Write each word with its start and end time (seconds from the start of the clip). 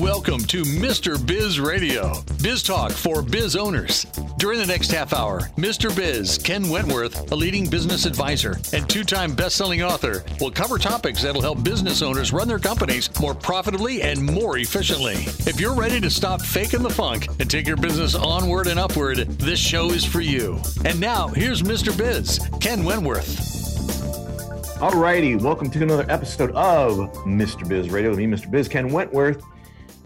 Welcome 0.00 0.40
to 0.44 0.62
Mr. 0.62 1.24
Biz 1.26 1.60
Radio, 1.60 2.22
biz 2.42 2.62
talk 2.62 2.90
for 2.90 3.20
biz 3.20 3.54
owners. 3.54 4.06
During 4.38 4.58
the 4.58 4.64
next 4.64 4.90
half 4.90 5.12
hour, 5.12 5.40
Mr. 5.58 5.94
Biz, 5.94 6.38
Ken 6.38 6.70
Wentworth, 6.70 7.30
a 7.30 7.34
leading 7.34 7.68
business 7.68 8.06
advisor 8.06 8.56
and 8.72 8.88
two 8.88 9.04
time 9.04 9.34
best 9.34 9.56
selling 9.56 9.82
author, 9.82 10.24
will 10.40 10.50
cover 10.50 10.78
topics 10.78 11.22
that'll 11.22 11.42
help 11.42 11.62
business 11.62 12.00
owners 12.00 12.32
run 12.32 12.48
their 12.48 12.58
companies 12.58 13.10
more 13.20 13.34
profitably 13.34 14.00
and 14.00 14.24
more 14.24 14.56
efficiently. 14.56 15.16
If 15.46 15.60
you're 15.60 15.74
ready 15.74 16.00
to 16.00 16.08
stop 16.08 16.40
faking 16.40 16.82
the 16.82 16.88
funk 16.88 17.28
and 17.38 17.50
take 17.50 17.66
your 17.66 17.76
business 17.76 18.14
onward 18.14 18.68
and 18.68 18.80
upward, 18.80 19.18
this 19.18 19.60
show 19.60 19.90
is 19.90 20.02
for 20.02 20.22
you. 20.22 20.58
And 20.86 20.98
now, 20.98 21.28
here's 21.28 21.60
Mr. 21.60 21.94
Biz, 21.94 22.40
Ken 22.58 22.84
Wentworth. 22.84 24.80
All 24.80 24.98
righty, 24.98 25.36
welcome 25.36 25.70
to 25.70 25.82
another 25.82 26.06
episode 26.08 26.52
of 26.52 26.96
Mr. 27.26 27.68
Biz 27.68 27.90
Radio 27.90 28.14
me, 28.14 28.24
Mr. 28.24 28.50
Biz, 28.50 28.66
Ken 28.66 28.90
Wentworth. 28.90 29.44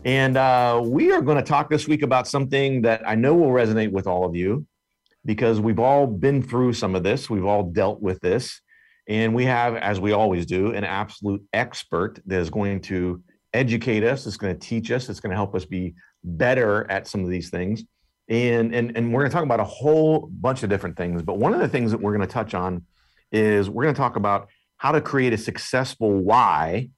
And 0.04 0.36
uh, 0.36 0.82
we 0.84 1.12
are 1.12 1.22
going 1.22 1.38
to 1.38 1.42
talk 1.42 1.70
this 1.70 1.88
week 1.88 2.02
about 2.02 2.28
something 2.28 2.82
that 2.82 3.02
I 3.08 3.14
know 3.14 3.34
will 3.34 3.48
resonate 3.48 3.90
with 3.90 4.06
all 4.06 4.26
of 4.26 4.36
you 4.36 4.66
because 5.24 5.60
we've 5.60 5.78
all 5.78 6.06
been 6.06 6.42
through 6.42 6.74
some 6.74 6.94
of 6.94 7.02
this. 7.02 7.30
We've 7.30 7.46
all 7.46 7.62
dealt 7.62 8.02
with 8.02 8.20
this. 8.20 8.60
And 9.08 9.34
we 9.34 9.46
have, 9.46 9.76
as 9.76 10.00
we 10.00 10.12
always 10.12 10.44
do, 10.44 10.72
an 10.72 10.84
absolute 10.84 11.42
expert 11.54 12.20
that 12.26 12.38
is 12.38 12.50
going 12.50 12.80
to 12.82 13.22
educate 13.54 14.04
us, 14.04 14.26
it's 14.26 14.36
going 14.36 14.58
to 14.58 14.66
teach 14.66 14.90
us, 14.90 15.08
it's 15.08 15.20
going 15.20 15.30
to 15.30 15.36
help 15.36 15.54
us 15.54 15.64
be 15.64 15.94
better 16.22 16.90
at 16.90 17.06
some 17.06 17.22
of 17.22 17.30
these 17.30 17.48
things. 17.48 17.84
And, 18.28 18.74
and, 18.74 18.96
and 18.96 19.12
we're 19.12 19.20
going 19.20 19.30
to 19.30 19.34
talk 19.34 19.44
about 19.44 19.60
a 19.60 19.64
whole 19.64 20.28
bunch 20.32 20.62
of 20.62 20.70
different 20.70 20.96
things. 20.96 21.22
But 21.22 21.38
one 21.38 21.54
of 21.54 21.60
the 21.60 21.68
things 21.68 21.90
that 21.92 22.00
we're 22.00 22.14
going 22.14 22.26
to 22.26 22.32
touch 22.32 22.54
on 22.54 22.84
is 23.32 23.70
we're 23.70 23.84
going 23.84 23.94
to 23.94 24.00
talk 24.00 24.16
about 24.16 24.48
how 24.76 24.92
to 24.92 25.00
create 25.00 25.32
a 25.32 25.38
successful 25.38 26.10
why 26.10 26.90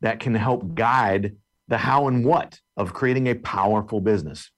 that 0.00 0.18
can 0.18 0.34
help 0.34 0.74
guide 0.74 1.36
the 1.70 1.78
how 1.78 2.08
and 2.08 2.24
what 2.24 2.60
of 2.76 2.92
creating 2.92 3.28
a 3.28 3.34
powerful 3.36 4.00
business. 4.00 4.50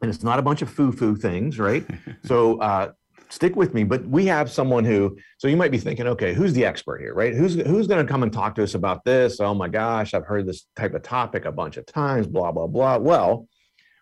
And 0.00 0.10
it's 0.10 0.22
not 0.22 0.38
a 0.38 0.42
bunch 0.42 0.62
of 0.62 0.70
foo-foo 0.70 1.16
things, 1.16 1.58
right? 1.58 1.84
so 2.24 2.60
uh, 2.60 2.92
stick 3.28 3.56
with 3.56 3.74
me. 3.74 3.82
But 3.84 4.06
we 4.06 4.26
have 4.26 4.50
someone 4.50 4.84
who, 4.84 5.18
so 5.38 5.48
you 5.48 5.56
might 5.56 5.72
be 5.72 5.78
thinking, 5.78 6.06
okay, 6.06 6.32
who's 6.32 6.52
the 6.52 6.64
expert 6.64 7.00
here, 7.00 7.12
right? 7.12 7.34
Who's 7.34 7.54
who's 7.54 7.88
going 7.88 8.06
to 8.06 8.10
come 8.10 8.22
and 8.22 8.32
talk 8.32 8.54
to 8.54 8.62
us 8.62 8.74
about 8.74 9.04
this? 9.04 9.40
Oh 9.40 9.52
my 9.52 9.68
gosh, 9.68 10.14
I've 10.14 10.26
heard 10.26 10.46
this 10.46 10.66
type 10.76 10.94
of 10.94 11.02
topic 11.02 11.44
a 11.44 11.52
bunch 11.52 11.76
of 11.76 11.86
times, 11.86 12.26
blah, 12.26 12.52
blah, 12.52 12.68
blah. 12.68 12.98
Well, 12.98 13.48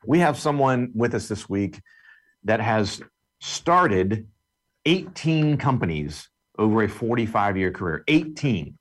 we 0.07 0.19
have 0.19 0.39
someone 0.39 0.91
with 0.95 1.15
us 1.15 1.29
this 1.29 1.49
week 1.49 1.81
that 2.45 2.61
has 2.61 3.01
started 3.41 4.27
18 4.85 5.57
companies 5.57 6.29
over 6.59 6.83
a 6.83 6.89
45 6.89 7.57
year 7.57 7.71
career. 7.71 8.05
18 8.09 8.77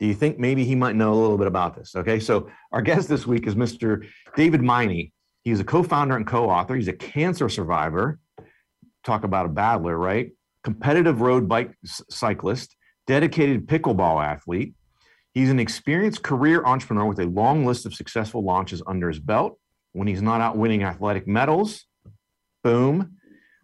do 0.00 0.06
you 0.06 0.14
think 0.14 0.38
maybe 0.38 0.64
he 0.64 0.74
might 0.74 0.96
know 0.96 1.12
a 1.12 1.20
little 1.20 1.36
bit 1.36 1.46
about 1.46 1.76
this? 1.76 1.94
Okay, 1.94 2.18
so 2.18 2.50
our 2.72 2.80
guest 2.80 3.06
this 3.08 3.26
week 3.26 3.46
is 3.46 3.54
Mr. 3.54 4.08
David 4.34 4.62
Meine. 4.62 5.12
He's 5.42 5.60
a 5.60 5.64
co-founder 5.64 6.16
and 6.16 6.26
co-author. 6.26 6.74
He's 6.74 6.88
a 6.88 6.94
cancer 6.94 7.50
survivor. 7.50 8.18
Talk 9.04 9.24
about 9.24 9.46
a 9.46 9.50
battler, 9.50 9.96
right? 9.96 10.32
Competitive 10.64 11.20
road 11.20 11.48
bike 11.48 11.74
cyclist, 11.84 12.76
dedicated 13.06 13.66
pickleball 13.66 14.24
athlete. 14.24 14.74
He's 15.34 15.50
an 15.50 15.60
experienced 15.60 16.22
career 16.22 16.64
entrepreneur 16.64 17.04
with 17.04 17.20
a 17.20 17.26
long 17.26 17.66
list 17.66 17.84
of 17.84 17.94
successful 17.94 18.42
launches 18.42 18.82
under 18.86 19.08
his 19.08 19.20
belt. 19.20 19.58
When 19.92 20.08
he's 20.08 20.22
not 20.22 20.40
out 20.40 20.56
winning 20.56 20.82
athletic 20.82 21.26
medals, 21.26 21.84
boom, 22.64 23.16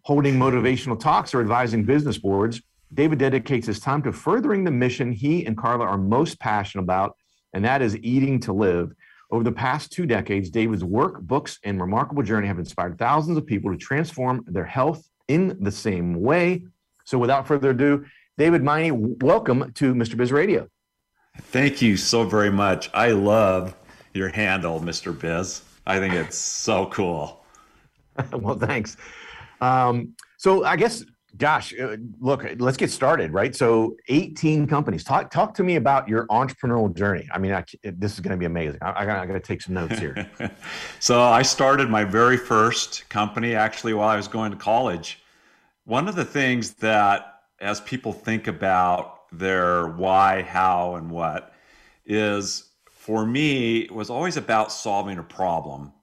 holding 0.03 0.35
motivational 0.35 0.99
talks 0.99 1.33
or 1.33 1.41
advising 1.41 1.83
business 1.83 2.17
boards, 2.17 2.61
David 2.93 3.19
dedicates 3.19 3.67
his 3.67 3.79
time 3.79 4.01
to 4.03 4.13
furthering 4.13 4.63
the 4.63 4.71
mission 4.71 5.11
he 5.11 5.45
and 5.45 5.57
Carla 5.57 5.85
are 5.85 5.97
most 5.97 6.39
passionate 6.39 6.83
about, 6.83 7.15
and 7.53 7.63
that 7.65 7.81
is 7.81 7.97
eating 7.97 8.39
to 8.41 8.53
live. 8.53 8.93
Over 9.29 9.43
the 9.43 9.51
past 9.51 9.91
two 9.91 10.05
decades, 10.05 10.49
David's 10.49 10.85
work, 10.85 11.19
books, 11.21 11.59
and 11.65 11.81
remarkable 11.81 12.23
journey 12.23 12.47
have 12.47 12.59
inspired 12.59 12.97
thousands 12.97 13.37
of 13.37 13.45
people 13.45 13.71
to 13.71 13.77
transform 13.77 14.45
their 14.47 14.65
health 14.65 15.09
in 15.27 15.57
the 15.59 15.71
same 15.71 16.21
way. 16.21 16.63
So, 17.03 17.17
without 17.17 17.45
further 17.45 17.71
ado, 17.71 18.05
David 18.37 18.63
Meine, 18.63 19.17
welcome 19.19 19.73
to 19.73 19.93
Mr. 19.93 20.15
Biz 20.15 20.31
Radio. 20.31 20.69
Thank 21.37 21.81
you 21.81 21.97
so 21.97 22.23
very 22.23 22.49
much. 22.49 22.89
I 22.93 23.11
love 23.11 23.75
your 24.13 24.29
handle, 24.29 24.79
Mr. 24.79 25.17
Biz. 25.17 25.61
I 25.85 25.99
think 25.99 26.13
it's 26.13 26.37
so 26.37 26.85
cool. 26.87 27.43
well, 28.31 28.57
thanks. 28.57 28.95
Um, 29.59 30.15
so, 30.37 30.63
I 30.63 30.77
guess 30.77 31.03
gosh, 31.37 31.73
uh, 31.79 31.97
look, 32.19 32.45
let's 32.59 32.77
get 32.77 32.91
started, 32.91 33.31
right? 33.31 33.55
So, 33.55 33.95
18 34.07 34.67
companies. 34.67 35.03
Talk 35.03 35.31
talk 35.31 35.53
to 35.55 35.63
me 35.63 35.75
about 35.75 36.07
your 36.07 36.25
entrepreneurial 36.27 36.93
journey. 36.93 37.27
I 37.31 37.37
mean, 37.37 37.53
I, 37.53 37.63
this 37.83 38.13
is 38.13 38.19
going 38.19 38.31
to 38.31 38.37
be 38.37 38.45
amazing. 38.45 38.79
I, 38.81 39.03
I 39.03 39.05
got 39.05 39.33
to 39.33 39.39
take 39.39 39.61
some 39.61 39.73
notes 39.73 39.99
here. 39.99 40.29
so, 40.99 41.21
I 41.21 41.41
started 41.41 41.89
my 41.89 42.03
very 42.03 42.37
first 42.37 43.07
company 43.09 43.55
actually 43.55 43.93
while 43.93 44.09
I 44.09 44.17
was 44.17 44.27
going 44.27 44.51
to 44.51 44.57
college. 44.57 45.23
One 45.85 46.07
of 46.07 46.15
the 46.15 46.25
things 46.25 46.73
that, 46.75 47.41
as 47.59 47.81
people 47.81 48.13
think 48.13 48.47
about 48.47 49.29
their 49.31 49.87
why, 49.87 50.41
how, 50.41 50.95
and 50.95 51.09
what, 51.09 51.53
is 52.05 52.71
for 52.89 53.25
me, 53.25 53.79
it 53.79 53.91
was 53.91 54.09
always 54.09 54.37
about 54.37 54.71
solving 54.71 55.17
a 55.17 55.23
problem 55.23 55.93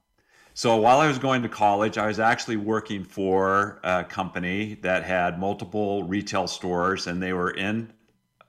so 0.57 0.77
while 0.77 1.01
I 1.01 1.09
was 1.09 1.19
going 1.19 1.43
to 1.43 1.49
college, 1.49 1.99
I 1.99 2.07
was 2.07 2.21
actually 2.21 2.57
working 2.57 3.03
for 3.03 3.81
a 3.83 4.05
company 4.05 4.79
that 4.83 5.03
had 5.03 5.41
multiple 5.41 6.05
retail 6.05 6.47
stores 6.47 7.09
and 7.09 7.21
they 7.21 7.33
were 7.33 7.51
in 7.51 7.93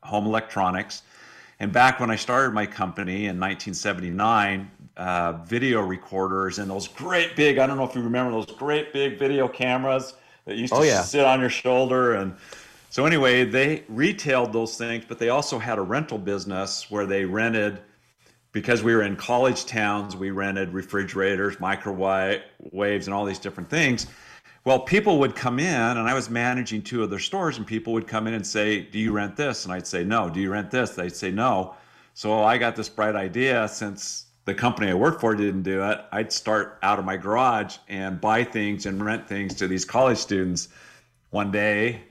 home 0.03 0.27
electronics. 0.27 1.01
And 1.59 1.71
back 1.73 1.99
when 1.99 2.11
I 2.11 2.15
started 2.15 2.53
my 2.53 2.67
company 2.67 3.25
in 3.25 3.39
1979, 3.39 4.69
uh, 4.97 5.33
video 5.45 5.81
recorders 5.81 6.59
and 6.59 6.69
those 6.69 6.87
great 6.87 7.35
big, 7.35 7.57
I 7.57 7.65
don't 7.65 7.75
know 7.75 7.85
if 7.85 7.95
you 7.95 8.03
remember 8.03 8.31
those 8.31 8.45
great 8.45 8.93
big 8.93 9.17
video 9.17 9.47
cameras 9.47 10.13
that 10.45 10.57
used 10.57 10.73
to 10.73 10.79
oh, 10.79 10.83
yeah. 10.83 11.01
sit 11.01 11.25
on 11.25 11.39
your 11.39 11.49
shoulder. 11.49 12.13
And 12.13 12.35
so, 12.91 13.07
anyway, 13.07 13.45
they 13.45 13.83
retailed 13.87 14.53
those 14.53 14.77
things, 14.77 15.05
but 15.07 15.17
they 15.17 15.29
also 15.29 15.57
had 15.57 15.79
a 15.79 15.81
rental 15.81 16.19
business 16.19 16.91
where 16.91 17.07
they 17.07 17.25
rented 17.25 17.81
because 18.55 18.81
we 18.81 18.95
were 18.95 19.01
in 19.01 19.17
college 19.17 19.65
towns, 19.65 20.15
we 20.15 20.31
rented 20.31 20.73
refrigerators, 20.73 21.59
microwaves, 21.59 23.05
and 23.05 23.13
all 23.13 23.25
these 23.25 23.37
different 23.37 23.69
things. 23.69 24.07
Well, 24.63 24.79
people 24.79 25.19
would 25.19 25.35
come 25.35 25.59
in, 25.59 25.97
and 25.97 26.07
I 26.07 26.13
was 26.13 26.29
managing 26.29 26.81
two 26.81 27.03
of 27.03 27.09
their 27.09 27.19
stores, 27.19 27.57
and 27.57 27.67
people 27.67 27.91
would 27.91 28.07
come 28.07 28.27
in 28.27 28.33
and 28.33 28.47
say, 28.47 28.79
Do 28.79 28.97
you 28.97 29.11
rent 29.11 29.35
this? 29.35 29.65
And 29.65 29.73
I'd 29.73 29.85
say, 29.85 30.05
No. 30.05 30.29
Do 30.29 30.39
you 30.39 30.49
rent 30.49 30.71
this? 30.71 30.91
They'd 30.91 31.13
say, 31.13 31.31
No. 31.31 31.75
So 32.13 32.43
I 32.43 32.57
got 32.57 32.77
this 32.77 32.87
bright 32.87 33.17
idea 33.17 33.67
since 33.67 34.27
the 34.45 34.53
company 34.53 34.89
I 34.89 34.93
worked 34.93 35.19
for 35.19 35.35
didn't 35.35 35.63
do 35.63 35.83
it, 35.83 35.99
I'd 36.13 36.31
start 36.31 36.79
out 36.81 36.97
of 36.97 37.03
my 37.03 37.17
garage 37.17 37.75
and 37.89 38.21
buy 38.21 38.45
things 38.45 38.85
and 38.85 39.03
rent 39.03 39.27
things 39.27 39.53
to 39.55 39.67
these 39.67 39.83
college 39.83 40.19
students. 40.19 40.69
One 41.31 41.51
day, 41.51 42.03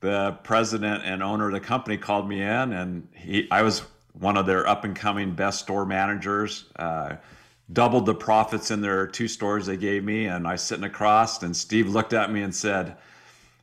the 0.00 0.38
president 0.44 1.02
and 1.04 1.22
owner 1.22 1.48
of 1.48 1.52
the 1.52 1.60
company 1.60 1.98
called 1.98 2.26
me 2.26 2.40
in, 2.40 2.72
and 2.72 3.06
he, 3.14 3.46
I 3.50 3.60
was 3.60 3.82
one 4.18 4.36
of 4.36 4.46
their 4.46 4.66
up 4.66 4.84
and 4.84 4.94
coming 4.94 5.32
best 5.34 5.60
store 5.60 5.86
managers. 5.86 6.66
Uh, 6.76 7.16
doubled 7.72 8.04
the 8.04 8.14
profits 8.14 8.70
in 8.70 8.80
their 8.80 9.06
two 9.06 9.28
stores 9.28 9.66
they 9.66 9.76
gave 9.76 10.02
me, 10.02 10.26
and 10.26 10.46
I 10.46 10.56
sitting 10.56 10.84
across, 10.84 11.42
and 11.42 11.56
Steve 11.56 11.88
looked 11.88 12.12
at 12.12 12.32
me 12.32 12.42
and 12.42 12.54
said, 12.54 12.96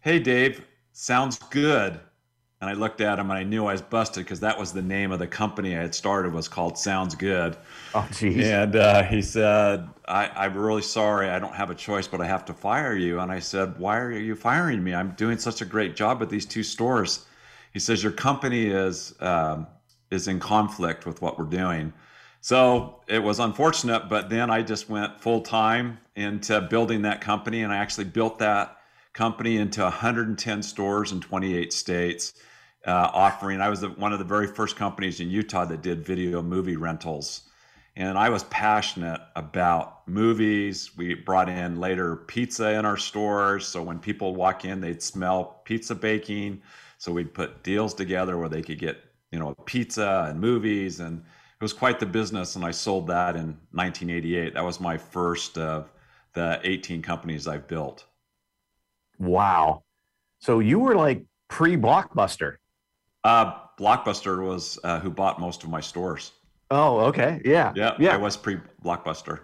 "Hey, 0.02 0.20
Dave, 0.20 0.66
sounds 0.94 1.38
good." 1.50 2.00
And 2.60 2.72
I 2.72 2.74
looked 2.74 3.02
at 3.02 3.20
him 3.20 3.30
and 3.30 3.38
I 3.38 3.44
knew 3.44 3.68
I 3.68 3.74
was 3.74 3.84
busted 3.84 4.24
because 4.24 4.40
that 4.40 4.58
was 4.58 4.74
the 4.74 4.82
name 4.82 5.12
of 5.12 5.20
the 5.20 5.28
company 5.28 5.78
I 5.78 5.82
had 5.82 5.94
started 5.94 6.34
was 6.34 6.48
called 6.48 6.76
Sounds 6.76 7.14
Good. 7.14 7.56
Oh, 7.94 8.08
geez. 8.12 8.48
And 8.48 8.76
uh, 8.76 9.04
he 9.04 9.22
said, 9.22 9.88
I, 10.08 10.48
am 10.48 10.58
really 10.58 10.82
sorry. 10.82 11.30
I 11.30 11.38
don't 11.38 11.54
have 11.54 11.70
a 11.70 11.76
choice, 11.76 12.08
but 12.08 12.20
I 12.20 12.26
have 12.26 12.46
to 12.46 12.56
fire 12.56 12.96
you. 12.96 13.20
And 13.20 13.32
I 13.32 13.38
said, 13.38 13.78
Why 13.78 14.00
are 14.00 14.12
you 14.12 14.36
firing 14.36 14.84
me? 14.84 14.96
I'm 14.96 15.12
doing 15.12 15.38
such 15.38 15.62
a 15.62 15.66
great 15.66 15.96
job 15.96 16.24
at 16.24 16.30
these 16.32 16.48
two 16.48 16.64
stores. 16.64 17.28
He 17.74 17.80
says, 17.80 18.02
Your 18.02 18.12
company 18.12 18.66
is 18.66 19.14
um, 19.20 19.68
is 20.12 20.28
in 20.28 20.40
conflict 20.40 21.06
with 21.06 21.22
what 21.22 21.38
we're 21.38 21.46
doing. 21.46 21.94
So 22.42 23.02
it 23.08 23.20
was 23.20 23.40
unfortunate, 23.40 24.10
but 24.10 24.30
then 24.30 24.50
I 24.50 24.62
just 24.62 24.90
went 24.90 25.20
full 25.20 25.42
time 25.42 25.98
into 26.16 26.62
building 26.62 27.02
that 27.02 27.22
company, 27.22 27.64
and 27.64 27.74
I 27.74 27.78
actually 27.78 28.06
built 28.06 28.40
that 28.40 28.78
company 29.14 29.58
into 29.58 29.82
110 29.82 30.64
stores 30.64 31.12
in 31.12 31.20
28 31.20 31.74
states, 31.74 32.34
uh, 32.86 33.10
offering. 33.14 33.60
I 33.60 33.70
was 33.70 33.82
the, 33.82 33.90
one 33.90 34.14
of 34.14 34.20
the 34.20 34.26
very 34.26 34.48
first 34.48 34.76
companies 34.76 35.20
in 35.20 35.30
Utah 35.30 35.66
that 35.66 35.82
did 35.82 36.06
video 36.06 36.42
movie 36.42 36.78
rentals, 36.78 37.42
and 37.96 38.18
I 38.18 38.30
was 38.30 38.44
passionate 38.46 39.20
about 39.36 40.08
movies. 40.08 40.96
We 40.96 41.16
brought 41.16 41.50
in 41.50 41.80
later 41.80 42.16
pizza 42.16 42.74
in 42.74 42.86
our 42.86 42.98
stores, 42.98 43.68
so 43.68 43.82
when 43.82 44.00
people 44.00 44.36
walk 44.36 44.66
in, 44.66 44.80
they'd 44.80 45.02
smell 45.02 45.62
pizza 45.66 45.96
baking. 45.96 46.62
So 47.00 47.12
we'd 47.12 47.34
put 47.34 47.64
deals 47.64 47.94
together 47.94 48.38
where 48.38 48.50
they 48.50 48.62
could 48.62 48.80
get 48.80 49.04
you 49.32 49.40
know, 49.40 49.54
pizza 49.66 50.28
and 50.30 50.40
movies, 50.40 51.00
and 51.00 51.20
it 51.20 51.64
was 51.64 51.74
quite 51.74 52.00
the 52.00 52.06
business. 52.06 52.56
And 52.56 52.64
I 52.64 52.72
sold 52.72 53.08
that 53.08 53.36
in 53.36 53.58
1988. 53.72 54.54
That 54.54 54.64
was 54.64 54.80
my 54.80 54.98
first 54.98 55.58
of 55.58 55.92
the 56.34 56.60
18 56.64 57.02
companies 57.02 57.48
I've 57.48 57.68
built. 57.68 58.06
Wow! 59.20 59.84
So 60.40 60.60
you 60.60 60.80
were 60.80 60.96
like 60.96 61.26
pre-blockbuster. 61.50 62.58
Uh, 63.24 63.54
Blockbuster 63.80 64.44
was 64.44 64.80
uh, 64.84 65.00
who 65.00 65.10
bought 65.10 65.40
most 65.40 65.64
of 65.64 65.70
my 65.70 65.82
stores. 65.82 66.32
Oh, 66.72 67.00
okay. 67.02 67.42
Yeah. 67.46 67.74
Yeah. 67.76 67.96
Yeah. 68.00 68.14
I 68.14 68.18
was 68.18 68.36
pre 68.36 68.58
Blockbuster. 68.84 69.40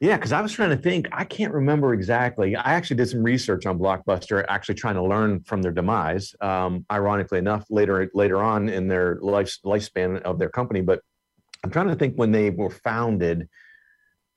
Yeah, 0.00 0.16
because 0.16 0.32
I 0.32 0.42
was 0.42 0.52
trying 0.52 0.70
to 0.70 0.76
think. 0.76 1.08
I 1.12 1.24
can't 1.24 1.54
remember 1.54 1.94
exactly. 1.94 2.54
I 2.54 2.74
actually 2.74 2.96
did 2.96 3.08
some 3.08 3.22
research 3.22 3.64
on 3.64 3.78
Blockbuster, 3.78 4.44
actually 4.48 4.74
trying 4.74 4.96
to 4.96 5.02
learn 5.02 5.40
from 5.40 5.62
their 5.62 5.72
demise. 5.72 6.34
Um, 6.40 6.84
ironically 6.92 7.38
enough, 7.38 7.64
later 7.70 8.10
later 8.12 8.42
on 8.42 8.68
in 8.68 8.88
their 8.88 9.18
life 9.22 9.56
lifespan 9.64 10.20
of 10.22 10.38
their 10.38 10.50
company, 10.50 10.82
but 10.82 11.00
I'm 11.64 11.70
trying 11.70 11.88
to 11.88 11.94
think 11.94 12.16
when 12.16 12.30
they 12.30 12.50
were 12.50 12.70
founded. 12.70 13.48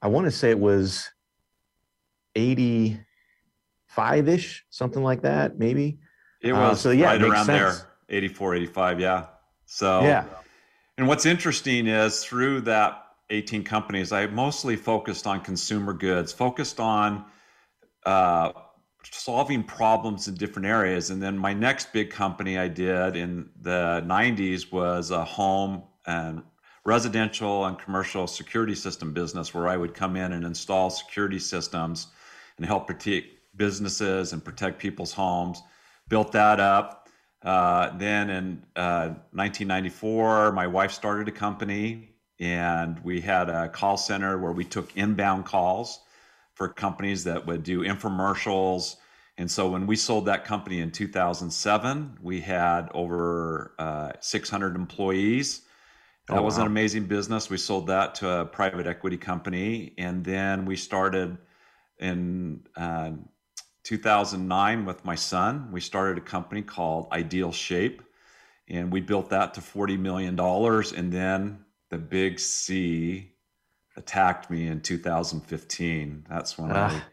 I 0.02 0.08
want 0.08 0.26
to 0.26 0.32
say 0.32 0.50
it 0.50 0.60
was 0.60 1.10
85 2.36 4.30
ish, 4.30 4.66
something 4.70 5.04
like 5.04 5.24
that, 5.24 5.60
maybe. 5.60 6.00
It 6.42 6.54
uh, 6.54 6.60
was 6.60 6.72
uh, 6.72 6.76
so 6.76 6.92
yeah, 6.92 7.08
right 7.08 7.22
around 7.22 7.46
sense. 7.46 7.80
there, 7.80 7.90
84, 8.08 8.56
85. 8.56 9.00
Yeah. 9.02 9.26
So 9.66 10.02
yeah. 10.02 10.24
And 10.98 11.08
what's 11.08 11.26
interesting 11.26 11.88
is 11.88 12.24
through 12.24 12.62
that 12.62 13.09
18 13.30 13.64
companies, 13.64 14.12
I 14.12 14.26
mostly 14.28 14.76
focused 14.76 15.28
on 15.28 15.42
consumer 15.42 15.94
goods, 15.94 16.32
focused 16.32 16.80
on 16.80 17.26
uh, 18.06 18.52
solving 19.12 19.64
problems 19.64 20.28
in 20.28 20.36
different 20.36 20.68
areas. 20.68 21.10
And 21.10 21.22
then 21.22 21.38
my 21.38 21.54
next 21.54 21.94
big 21.94 22.10
company 22.10 22.58
I 22.58 22.68
did 22.68 23.16
in 23.16 23.50
the 23.62 24.04
90s 24.06 24.72
was 24.72 25.12
a 25.12 25.24
home 25.24 25.84
and 26.06 26.42
residential 26.86 27.66
and 27.66 27.78
commercial 27.78 28.26
security 28.26 28.76
system 28.76 29.14
business 29.14 29.54
where 29.54 29.68
I 29.68 29.78
would 29.78 29.94
come 29.94 30.16
in 30.16 30.34
and 30.34 30.44
install 30.44 30.90
security 30.90 31.40
systems 31.40 32.08
and 32.58 32.66
help 32.66 32.88
protect 32.88 33.28
businesses 33.56 34.34
and 34.34 34.44
protect 34.44 34.80
people's 34.80 35.14
homes. 35.14 35.62
Built 36.08 36.32
that 36.32 36.60
up. 36.60 37.08
Uh, 37.44 37.96
then 37.98 38.30
in 38.30 38.66
uh, 38.76 39.14
1994, 39.32 40.52
my 40.52 40.68
wife 40.68 40.92
started 40.92 41.28
a 41.28 41.32
company 41.32 42.09
and 42.40 43.00
we 43.04 43.22
had 43.22 43.50
a 43.50 43.68
call 43.68 43.98
center 43.98 44.38
where 44.38 44.52
we 44.52 44.64
took 44.64 44.96
inbound 44.96 45.46
calls 45.46 46.00
for 46.54 46.70
companies 46.70 47.24
that 47.26 47.46
would 47.46 47.64
do 47.64 47.84
infomercials. 47.84 48.96
And 49.38 49.50
so 49.50 49.70
when 49.70 49.88
we 49.88 49.96
sold 49.96 50.26
that 50.26 50.46
company 50.46 50.82
in 50.82 50.92
2007, 50.92 52.18
we 52.22 52.42
had 52.42 52.90
over 52.94 53.74
uh, 53.80 54.12
600 54.20 54.76
employees. 54.76 55.62
That 56.28 56.38
oh, 56.38 56.42
was 56.44 56.56
wow. 56.56 56.62
an 56.62 56.68
amazing 56.68 57.06
business. 57.06 57.50
We 57.50 57.58
sold 57.58 57.88
that 57.88 58.16
to 58.16 58.30
a 58.30 58.46
private 58.46 58.88
equity 58.88 59.18
company. 59.18 59.94
And 59.98 60.24
then 60.24 60.66
we 60.66 60.76
started 60.76 61.38
in 62.00 62.68
uh, 62.78 63.12
2009 63.84 64.86
with 64.86 65.04
my 65.04 65.16
son. 65.16 65.70
We 65.72 65.82
started 65.82 66.18
a 66.18 66.22
company 66.22 66.62
called 66.62 67.08
Ideal 67.12 67.52
Shape. 67.52 68.02
And 68.68 68.92
we 68.92 69.02
built 69.02 69.30
that 69.30 69.56
to 69.56 69.62
$40 69.62 69.98
million. 69.98 70.40
And 70.40 71.12
then 71.12 71.66
the 71.90 71.98
big 71.98 72.40
C 72.40 73.32
attacked 73.98 74.50
me 74.50 74.68
in 74.68 74.82
2015. 74.82 76.26
That's 76.30 76.58
when 76.58 76.72
I 76.72 76.90
ah. 76.96 77.06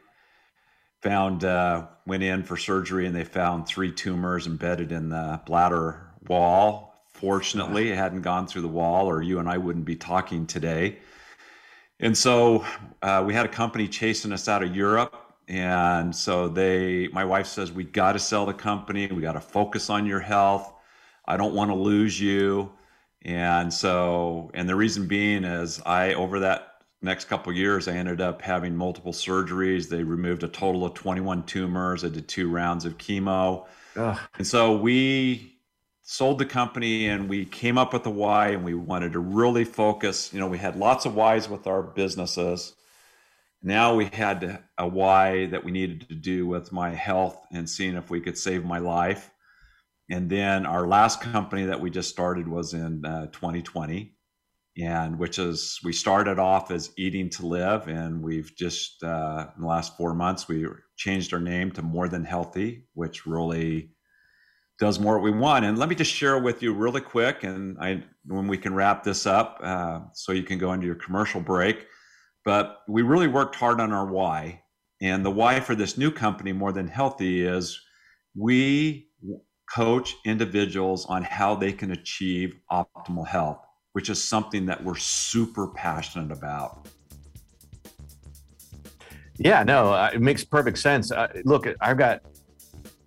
found 1.02 1.44
uh, 1.44 1.87
went 2.06 2.23
in 2.23 2.43
for 2.43 2.56
surgery 2.56 3.06
and 3.06 3.14
they 3.14 3.25
found 3.25 3.67
three 3.67 3.93
tumors 3.93 4.46
embedded 4.46 4.93
in 4.93 5.08
the 5.08 5.40
bladder 5.46 6.06
wall. 6.28 6.94
Fortunately, 7.08 7.90
it 7.90 7.96
hadn't 7.96 8.23
gone 8.23 8.46
through 8.46 8.62
the 8.62 8.69
wall, 8.69 9.06
or 9.06 9.23
you 9.23 9.38
and 9.38 9.49
I 9.49 9.56
wouldn't 9.56 9.87
be 9.87 9.96
talking 9.96 10.46
today. 10.46 10.99
And 11.99 12.17
so 12.17 12.64
uh, 13.00 13.25
we 13.26 13.32
had 13.32 13.46
a 13.46 13.49
company 13.49 13.88
chasing 13.88 14.32
us 14.32 14.49
out 14.49 14.62
of 14.62 14.76
Europe. 14.76 15.17
And 15.49 16.14
so 16.14 16.49
they, 16.49 17.08
my 17.08 17.25
wife 17.25 17.46
says, 17.46 17.73
we 17.73 17.84
got 17.84 18.12
to 18.12 18.19
sell 18.19 18.44
the 18.44 18.52
company. 18.52 19.06
We 19.06 19.23
got 19.23 19.32
to 19.32 19.40
focus 19.40 19.88
on 19.88 20.05
your 20.05 20.20
health. 20.20 20.75
I 21.25 21.38
don't 21.38 21.55
want 21.55 21.70
to 21.70 21.75
lose 21.75 22.20
you. 22.20 22.70
And 23.26 23.75
so, 23.75 24.52
and 24.55 24.69
the 24.69 24.76
reason 24.76 25.08
being 25.08 25.43
is 25.43 25.82
I, 25.84 26.14
over 26.14 26.38
that 26.40 26.75
next 27.02 27.25
couple 27.25 27.52
years, 27.52 27.88
I 27.88 27.93
ended 27.93 28.20
up 28.20 28.40
having 28.40 28.76
multiple 28.76 29.12
surgeries. 29.12 29.88
They 29.88 30.05
removed 30.05 30.44
a 30.44 30.49
total 30.49 30.84
of 30.84 30.94
21 30.94 31.43
tumors. 31.43 32.05
I 32.05 32.08
did 32.08 32.28
two 32.28 32.49
rounds 32.49 32.84
of 32.84 32.99
chemo. 32.99 33.67
Ugh. 33.96 34.17
And 34.38 34.46
so 34.46 34.76
we 34.76 35.58
sold 36.05 36.38
the 36.38 36.46
company 36.46 37.08
and 37.08 37.28
we 37.28 37.44
came 37.44 37.78
up 37.78 37.93
with 37.93 38.06
a 38.06 38.11
why 38.11 38.50
and 38.50 38.62
we 38.62 38.75
wanted 38.75 39.14
to 39.14 39.19
really 39.19 39.64
focus. 39.64 40.32
You 40.32 40.38
know, 40.38 40.46
we 40.46 40.58
had 40.58 40.76
lots 40.76 41.05
of 41.05 41.17
whys 41.17 41.49
with 41.49 41.67
our 41.67 41.82
businesses. 41.82 42.76
Now 43.61 43.96
we 43.96 44.05
had 44.05 44.62
a 44.78 44.87
why 44.87 45.46
that 45.46 45.64
we 45.64 45.73
needed 45.73 46.08
to 46.08 46.14
do 46.14 46.46
with 46.46 46.70
my 46.70 46.90
health 46.90 47.44
and 47.52 47.69
seeing 47.69 47.96
if 47.96 48.08
we 48.08 48.20
could 48.20 48.38
save 48.38 48.64
my 48.64 48.78
life. 48.78 49.32
And 50.11 50.31
then 50.31 50.67
our 50.67 50.87
last 50.87 51.20
company 51.20 51.64
that 51.64 51.81
we 51.81 51.91
just 51.91 52.11
started 52.11 52.47
was 52.47 52.75
in 52.75 53.05
uh, 53.05 53.26
2020, 53.26 54.14
and 54.79 55.19
which 55.19 55.38
is 55.38 55.81
we 55.82 55.93
started 55.93 56.38
off 56.38 56.70
as 56.70 56.93
Eating 56.97 57.29
to 57.31 57.47
Live, 57.47 57.88
and 57.88 58.23
we've 58.23 58.55
just 58.56 59.03
uh, 59.03 59.49
in 59.56 59.62
the 59.62 59.69
last 59.69 59.97
four 59.97 60.14
months 60.14 60.47
we 60.47 60.67
changed 60.97 61.32
our 61.32 61.41
name 61.41 61.73
to 61.73 61.82
More 61.82 62.08
Than 62.08 62.25
Healthy, 62.25 62.87
which 62.94 63.26
really 63.26 63.91
does 64.79 65.00
more 65.00 65.14
what 65.14 65.25
we 65.25 65.31
want. 65.31 65.64
And 65.64 65.79
let 65.79 65.88
me 65.88 65.94
just 65.94 66.12
share 66.12 66.38
with 66.38 66.62
you 66.62 66.73
really 66.73 67.00
quick, 67.00 67.43
and 67.43 67.76
I 67.81 68.05
when 68.26 68.47
we 68.47 68.59
can 68.59 68.75
wrap 68.75 69.02
this 69.02 69.26
up, 69.26 69.59
uh, 69.62 70.00
so 70.12 70.32
you 70.32 70.43
can 70.43 70.59
go 70.59 70.73
into 70.73 70.87
your 70.87 70.97
commercial 70.97 71.41
break. 71.41 71.87
But 72.44 72.79
we 72.87 73.02
really 73.02 73.26
worked 73.26 73.56
hard 73.56 73.81
on 73.81 73.93
our 73.93 74.06
why, 74.06 74.62
and 75.00 75.25
the 75.25 75.31
why 75.31 75.59
for 75.59 75.75
this 75.75 75.99
new 75.99 76.12
company, 76.12 76.52
More 76.52 76.73
Than 76.73 76.87
Healthy, 76.87 77.44
is 77.44 77.81
we 78.37 79.09
coach 79.73 80.17
individuals 80.25 81.07
on 81.07 81.23
how 81.23 81.55
they 81.55 81.73
can 81.73 81.93
achieve 81.93 82.57
optimal 82.71 83.27
health, 83.27 83.59
which 83.93 84.09
is 84.09 84.23
something 84.23 84.67
that 84.67 84.83
we're 84.83 84.97
super 84.97 85.69
passionate 85.69 86.33
about. 86.33 86.89
Yeah, 89.39 89.63
no, 89.63 89.93
uh, 89.93 90.11
it 90.15 90.21
makes 90.21 90.45
perfect 90.45 90.79
sense. 90.79 91.13
Uh, 91.13 91.29
look, 91.45 91.67
I've 91.81 91.99
got 91.99 92.23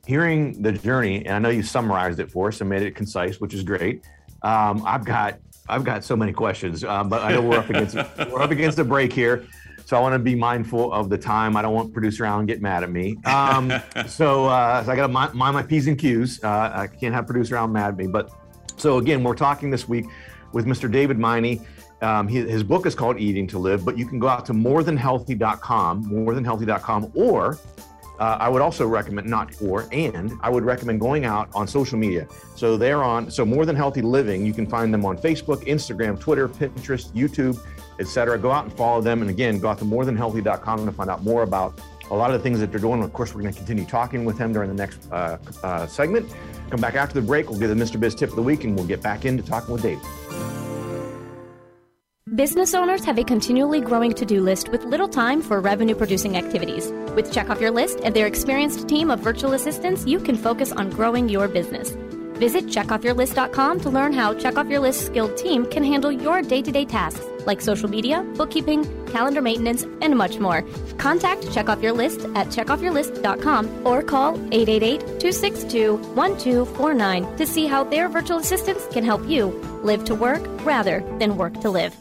hearing 0.06 0.62
the 0.62 0.72
journey, 0.72 1.26
and 1.26 1.36
I 1.36 1.40
know 1.40 1.50
you 1.50 1.64
summarized 1.64 2.20
it 2.20 2.32
for 2.32 2.50
us 2.50 2.62
and 2.62 2.70
made 2.70 2.84
it 2.84 2.96
concise, 2.96 3.40
which 3.40 3.54
is 3.54 3.64
great. 3.64 4.06
Um, 4.44 4.84
I've 4.86 5.06
got 5.06 5.40
I've 5.68 5.84
got 5.84 6.04
so 6.04 6.16
many 6.16 6.34
questions, 6.34 6.84
um, 6.84 7.10
but 7.10 7.22
I 7.22 7.32
know 7.32 7.42
we're 7.42 7.60
up 7.60 7.70
against 7.70 7.96
we're 8.32 8.42
up 8.42 8.52
against 8.52 8.80
a 8.80 8.84
break 8.84 9.14
here. 9.14 9.46
So 9.90 9.98
I 9.98 10.02
want 10.02 10.14
to 10.14 10.20
be 10.20 10.36
mindful 10.36 10.94
of 10.94 11.10
the 11.10 11.18
time. 11.18 11.58
I 11.58 11.64
don't 11.64 11.74
want 11.74 11.92
producer 11.92 12.24
Alan 12.24 12.46
get 12.46 12.62
mad 12.62 12.84
at 12.84 12.92
me. 12.92 13.18
Um, 13.26 13.74
so, 14.08 14.46
uh, 14.46 14.84
so, 14.84 14.92
I 14.92 14.96
got 14.96 15.08
to 15.08 15.08
mind, 15.08 15.34
mind, 15.34 15.56
my 15.56 15.64
p's 15.64 15.88
and 15.88 15.98
q's. 15.98 16.44
Uh, 16.44 16.48
I 16.48 16.86
can't 16.86 17.12
have 17.12 17.26
producer 17.26 17.56
Alan 17.56 17.72
mad 17.72 17.88
at 17.88 17.98
me. 17.98 18.06
But 18.06 18.30
so 18.78 19.00
again, 19.00 19.24
we're 19.24 19.34
talking 19.34 19.72
this 19.72 19.90
week 19.90 20.06
with 20.54 20.68
Mr. 20.68 20.92
David 20.92 21.18
Meine. 21.18 21.66
Um, 22.04 22.28
he, 22.28 22.38
his 22.38 22.62
book 22.62 22.86
is 22.86 22.94
called 22.94 23.20
Eating 23.20 23.48
to 23.48 23.58
Live, 23.58 23.84
but 23.84 23.98
you 23.98 24.06
can 24.06 24.20
go 24.20 24.28
out 24.28 24.46
to 24.46 24.54
morethanhealthy.com, 24.54 26.06
morethanhealthy.com, 26.06 27.12
or 27.16 27.58
uh, 28.20 28.38
I 28.40 28.48
would 28.48 28.62
also 28.62 28.86
recommend 28.86 29.28
not 29.28 29.60
or 29.60 29.88
and 29.92 30.34
I 30.42 30.52
would 30.52 30.66
recommend 30.66 31.00
going 31.00 31.26
out 31.26 31.50
on 31.56 31.68
social 31.68 31.98
media. 31.98 32.28
So 32.56 32.78
they're 32.78 33.04
on 33.04 33.32
so 33.32 33.44
more 33.44 33.66
than 33.66 33.76
healthy 33.76 34.04
living. 34.04 34.46
You 34.46 34.54
can 34.54 34.68
find 34.68 34.94
them 34.94 35.04
on 35.04 35.18
Facebook, 35.18 35.66
Instagram, 35.66 36.20
Twitter, 36.20 36.48
Pinterest, 36.48 37.12
YouTube 37.14 37.60
etc. 38.00 38.38
Go 38.38 38.52
out 38.52 38.66
and 38.66 38.74
follow 38.74 39.02
them. 39.02 39.22
And 39.22 39.30
again, 39.30 39.60
go 39.60 39.68
out 39.68 39.78
to 39.80 39.86
morethanhealthy.com 39.86 40.86
to 40.86 40.92
find 40.92 41.10
out 41.10 41.24
more 41.24 41.44
about 41.44 41.80
a 42.12 42.16
lot 42.16 42.32
of 42.32 42.38
the 42.38 42.44
things 42.44 42.60
that 42.60 42.72
they're 42.72 42.80
doing. 42.80 43.04
Of 43.04 43.14
course, 43.14 43.34
we're 43.34 43.42
going 43.42 43.54
to 43.54 43.58
continue 43.58 43.86
talking 43.86 44.26
with 44.26 44.38
him 44.38 44.54
during 44.54 44.70
the 44.70 44.76
next 44.76 45.12
uh, 45.12 45.38
uh, 45.64 45.88
segment. 45.88 46.34
Come 46.70 46.82
back 46.82 46.96
after 46.96 47.20
the 47.20 47.26
break. 47.26 47.50
We'll 47.50 47.60
give 47.60 47.70
the 47.70 47.76
Mr. 47.76 48.00
Biz 48.00 48.16
tip 48.16 48.30
of 48.30 48.36
the 48.36 48.44
week 48.44 48.64
and 48.64 48.76
we'll 48.76 48.88
get 48.88 49.02
back 49.02 49.26
into 49.26 49.44
talking 49.44 49.74
with 49.74 49.84
Dave. 49.84 50.00
Business 52.36 52.76
owners 52.76 53.04
have 53.06 53.18
a 53.18 53.24
continually 53.24 53.82
growing 53.82 54.14
to 54.14 54.24
do 54.24 54.42
list 54.42 54.70
with 54.70 54.84
little 54.84 55.08
time 55.10 55.42
for 55.42 55.60
revenue 55.60 55.96
producing 55.96 56.38
activities. 56.38 56.92
With 57.16 57.34
Check 57.34 57.50
Off 57.50 57.60
Your 57.60 57.72
List 57.72 58.02
and 58.04 58.16
their 58.16 58.28
experienced 58.28 58.88
team 58.88 59.10
of 59.10 59.20
virtual 59.20 59.54
assistants, 59.54 60.06
you 60.06 60.20
can 60.20 60.36
focus 60.36 60.72
on 60.72 60.92
growing 60.92 61.28
your 61.28 61.48
business. 61.48 61.92
Visit 62.40 62.68
checkoffyourlist.com 62.68 63.82
to 63.82 63.90
learn 63.90 64.14
how 64.14 64.34
Check 64.34 64.58
Off 64.58 64.70
Your 64.70 64.80
List 64.80 65.06
skilled 65.06 65.36
team 65.36 65.66
can 65.66 65.84
handle 65.84 66.10
your 66.12 66.42
day 66.42 66.62
to 66.62 66.72
day 66.72 66.86
tasks 66.86 67.26
like 67.46 67.60
social 67.60 67.90
media, 67.90 68.22
bookkeeping, 68.36 68.86
calendar 69.08 69.42
maintenance, 69.42 69.84
and 70.02 70.16
much 70.16 70.40
more. 70.40 70.62
Contact 70.98 71.52
Check 71.52 71.68
Off 71.68 71.82
Your 71.82 71.92
List 71.92 72.22
at 72.36 72.48
checkoffyourlist.com 72.48 73.86
or 73.86 74.02
call 74.02 74.36
888 74.54 75.00
262 75.20 75.96
1249 76.16 77.38
to 77.38 77.46
see 77.46 77.68
how 77.68 77.84
their 77.84 78.08
virtual 78.08 78.38
assistants 78.38 78.88
can 78.92 79.04
help 79.04 79.28
you 79.28 79.48
live 79.84 80.06
to 80.06 80.16
work 80.16 80.42
rather 80.66 81.02
than 81.20 81.36
work 81.36 81.60
to 81.60 81.70
live. 81.70 81.94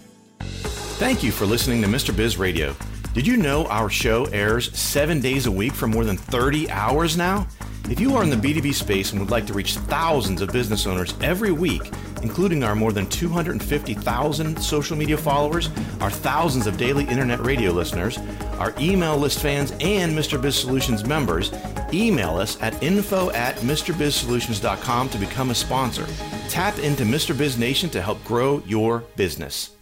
Thank 0.98 1.22
you 1.24 1.32
for 1.32 1.46
listening 1.46 1.82
to 1.82 1.88
Mr. 1.88 2.14
Biz 2.14 2.38
Radio. 2.38 2.76
Did 3.12 3.26
you 3.26 3.36
know 3.36 3.66
our 3.66 3.90
show 3.90 4.26
airs 4.26 4.76
seven 4.78 5.20
days 5.20 5.46
a 5.46 5.50
week 5.50 5.72
for 5.72 5.88
more 5.88 6.04
than 6.04 6.16
30 6.16 6.70
hours 6.70 7.16
now? 7.16 7.48
If 7.90 8.00
you 8.00 8.14
are 8.16 8.22
in 8.22 8.28
the 8.28 8.36
B2B 8.36 8.74
space 8.74 9.12
and 9.12 9.20
would 9.20 9.30
like 9.30 9.46
to 9.46 9.54
reach 9.54 9.76
thousands 9.76 10.42
of 10.42 10.52
business 10.52 10.86
owners 10.86 11.14
every 11.22 11.52
week, 11.52 11.90
including 12.22 12.62
our 12.62 12.74
more 12.74 12.92
than 12.92 13.06
250,000 13.06 14.62
social 14.62 14.96
media 14.96 15.16
followers, 15.16 15.70
our 16.02 16.10
thousands 16.10 16.66
of 16.66 16.76
daily 16.76 17.04
internet 17.04 17.40
radio 17.40 17.72
listeners, 17.72 18.18
our 18.58 18.74
email 18.78 19.16
list 19.16 19.40
fans, 19.40 19.72
and 19.80 20.12
Mr. 20.12 20.40
Biz 20.40 20.56
Solutions 20.56 21.06
members, 21.06 21.50
email 21.92 22.36
us 22.36 22.60
at 22.60 22.80
info 22.82 23.30
at 23.30 23.56
MrBizSolutions.com 23.56 25.08
to 25.08 25.18
become 25.18 25.50
a 25.50 25.54
sponsor. 25.54 26.06
Tap 26.50 26.78
into 26.80 27.04
Mr. 27.04 27.36
Biz 27.36 27.56
Nation 27.56 27.88
to 27.90 28.02
help 28.02 28.22
grow 28.24 28.62
your 28.66 29.00
business. 29.16 29.77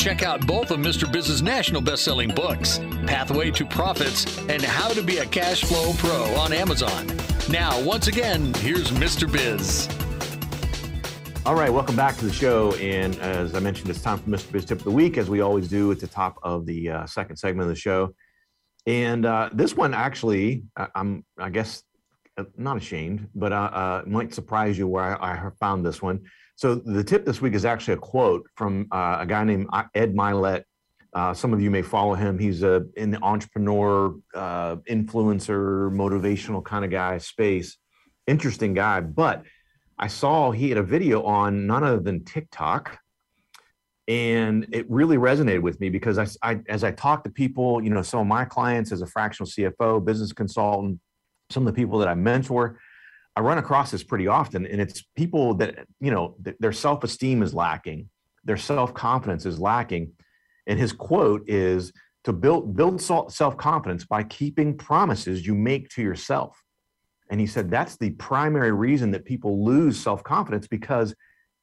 Check 0.00 0.22
out 0.22 0.46
both 0.46 0.70
of 0.70 0.78
Mr. 0.78 1.12
Biz's 1.12 1.42
national 1.42 1.82
best-selling 1.82 2.30
books, 2.30 2.78
Pathway 3.06 3.50
to 3.50 3.66
Profits 3.66 4.38
and 4.48 4.62
How 4.62 4.88
to 4.88 5.02
Be 5.02 5.18
a 5.18 5.26
Cash 5.26 5.62
Flow 5.64 5.92
Pro 5.98 6.24
on 6.36 6.54
Amazon. 6.54 7.06
Now, 7.50 7.78
once 7.82 8.06
again, 8.06 8.54
here's 8.54 8.90
Mr. 8.92 9.30
Biz. 9.30 9.90
All 11.44 11.54
right, 11.54 11.70
welcome 11.70 11.96
back 11.96 12.16
to 12.16 12.24
the 12.24 12.32
show. 12.32 12.72
And 12.76 13.14
as 13.18 13.54
I 13.54 13.60
mentioned, 13.60 13.90
it's 13.90 14.00
time 14.00 14.16
for 14.16 14.30
Mr. 14.30 14.50
Biz 14.50 14.64
Tip 14.64 14.78
of 14.78 14.84
the 14.84 14.90
Week, 14.90 15.18
as 15.18 15.28
we 15.28 15.42
always 15.42 15.68
do 15.68 15.92
at 15.92 16.00
the 16.00 16.06
top 16.06 16.38
of 16.42 16.64
the 16.64 16.88
uh, 16.88 17.04
second 17.04 17.36
segment 17.36 17.68
of 17.68 17.68
the 17.68 17.78
show. 17.78 18.14
And 18.86 19.26
uh, 19.26 19.50
this 19.52 19.76
one 19.76 19.92
actually, 19.92 20.64
I, 20.78 20.88
am 20.94 21.26
I 21.36 21.50
guess, 21.50 21.82
uh, 22.38 22.44
not 22.56 22.78
ashamed, 22.78 23.28
but 23.34 23.52
uh, 23.52 23.56
uh, 23.56 24.02
might 24.06 24.32
surprise 24.32 24.78
you 24.78 24.88
where 24.88 25.22
I, 25.22 25.34
I, 25.34 25.50
found 25.60 25.84
this 25.84 26.00
one. 26.00 26.20
So 26.60 26.74
the 26.74 27.02
tip 27.02 27.24
this 27.24 27.40
week 27.40 27.54
is 27.54 27.64
actually 27.64 27.94
a 27.94 27.96
quote 27.96 28.46
from 28.54 28.86
uh, 28.92 29.16
a 29.20 29.26
guy 29.26 29.44
named 29.44 29.68
uh, 29.72 29.84
Ed 29.94 30.14
Mylett. 30.14 30.64
Uh, 31.14 31.32
some 31.32 31.54
of 31.54 31.62
you 31.62 31.70
may 31.70 31.80
follow 31.80 32.12
him. 32.12 32.38
He's 32.38 32.62
a 32.62 32.84
in 32.98 33.10
the 33.10 33.22
entrepreneur, 33.22 34.14
uh, 34.34 34.76
influencer, 34.86 35.90
motivational 35.90 36.62
kind 36.62 36.84
of 36.84 36.90
guy 36.90 37.16
space. 37.16 37.78
Interesting 38.26 38.74
guy, 38.74 39.00
but 39.00 39.42
I 39.98 40.08
saw 40.08 40.50
he 40.50 40.68
had 40.68 40.76
a 40.76 40.82
video 40.82 41.22
on 41.22 41.66
none 41.66 41.82
other 41.82 41.98
than 41.98 42.26
TikTok. 42.26 42.98
And 44.06 44.66
it 44.70 44.84
really 44.90 45.16
resonated 45.16 45.62
with 45.62 45.80
me 45.80 45.88
because 45.88 46.18
I, 46.18 46.26
I, 46.42 46.60
as 46.68 46.84
I 46.84 46.90
talk 46.90 47.24
to 47.24 47.30
people, 47.30 47.82
you 47.82 47.88
know, 47.88 48.02
some 48.02 48.20
of 48.20 48.26
my 48.26 48.44
clients 48.44 48.92
as 48.92 49.00
a 49.00 49.06
fractional 49.06 49.48
CFO, 49.48 50.04
business 50.04 50.34
consultant, 50.34 51.00
some 51.48 51.66
of 51.66 51.74
the 51.74 51.80
people 51.80 51.98
that 52.00 52.08
I 52.08 52.14
mentor, 52.14 52.78
I 53.36 53.40
run 53.40 53.58
across 53.58 53.90
this 53.90 54.02
pretty 54.02 54.26
often. 54.26 54.66
And 54.66 54.80
it's 54.80 55.02
people 55.16 55.54
that, 55.54 55.86
you 56.00 56.10
know, 56.10 56.36
their 56.58 56.72
self 56.72 57.04
esteem 57.04 57.42
is 57.42 57.54
lacking, 57.54 58.08
their 58.44 58.56
self 58.56 58.92
confidence 58.94 59.46
is 59.46 59.58
lacking. 59.58 60.12
And 60.66 60.78
his 60.78 60.92
quote 60.92 61.48
is 61.48 61.92
to 62.24 62.32
build, 62.32 62.76
build 62.76 63.00
self 63.00 63.56
confidence 63.56 64.04
by 64.04 64.24
keeping 64.24 64.76
promises 64.76 65.46
you 65.46 65.54
make 65.54 65.88
to 65.90 66.02
yourself. 66.02 66.62
And 67.30 67.40
he 67.40 67.46
said 67.46 67.70
that's 67.70 67.96
the 67.96 68.10
primary 68.10 68.72
reason 68.72 69.12
that 69.12 69.24
people 69.24 69.64
lose 69.64 69.98
self 69.98 70.22
confidence 70.22 70.66
because 70.66 71.14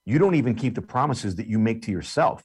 you 0.06 0.18
don't 0.18 0.36
even 0.36 0.56
keep 0.56 0.74
the 0.74 0.82
promises 0.82 1.36
that 1.36 1.48
you 1.48 1.60
make 1.60 1.82
to 1.84 1.92
yourself. 1.92 2.44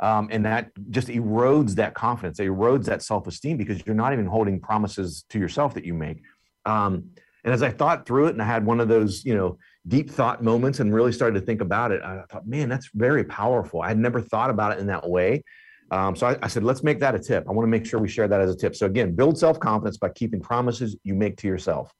Um, 0.00 0.28
and 0.32 0.44
that 0.46 0.70
just 0.90 1.08
erodes 1.08 1.74
that 1.76 1.94
confidence, 1.94 2.40
it 2.40 2.48
erodes 2.48 2.86
that 2.86 3.02
self 3.02 3.26
esteem 3.26 3.56
because 3.56 3.86
you're 3.86 3.94
not 3.94 4.12
even 4.12 4.26
holding 4.26 4.58
promises 4.58 5.24
to 5.30 5.38
yourself 5.38 5.74
that 5.74 5.84
you 5.84 5.94
make. 5.94 6.22
Um, 6.66 7.10
and 7.44 7.54
as 7.54 7.62
I 7.62 7.70
thought 7.70 8.06
through 8.06 8.26
it 8.26 8.32
and 8.32 8.42
I 8.42 8.46
had 8.46 8.64
one 8.64 8.80
of 8.80 8.88
those, 8.88 9.24
you 9.24 9.34
know, 9.34 9.58
deep 9.88 10.10
thought 10.10 10.42
moments 10.42 10.80
and 10.80 10.94
really 10.94 11.12
started 11.12 11.40
to 11.40 11.46
think 11.46 11.60
about 11.60 11.92
it, 11.92 12.02
I 12.02 12.22
thought, 12.30 12.46
man, 12.46 12.68
that's 12.68 12.90
very 12.94 13.24
powerful. 13.24 13.82
I 13.82 13.88
had 13.88 13.98
never 13.98 14.20
thought 14.20 14.50
about 14.50 14.72
it 14.72 14.78
in 14.78 14.86
that 14.86 15.08
way. 15.08 15.42
Um, 15.90 16.14
so 16.14 16.28
I, 16.28 16.38
I, 16.42 16.48
said, 16.48 16.62
let's 16.62 16.84
make 16.84 17.00
that 17.00 17.14
a 17.14 17.18
tip. 17.18 17.46
I 17.48 17.52
want 17.52 17.66
to 17.66 17.70
make 17.70 17.84
sure 17.84 17.98
we 17.98 18.08
share 18.08 18.28
that 18.28 18.40
as 18.40 18.50
a 18.50 18.56
tip. 18.56 18.76
So 18.76 18.86
again, 18.86 19.14
build 19.16 19.38
self 19.38 19.58
confidence 19.58 19.96
by 19.96 20.10
keeping 20.10 20.40
promises 20.40 20.96
you 21.02 21.14
make 21.14 21.36
to 21.38 21.48
yourself 21.48 21.92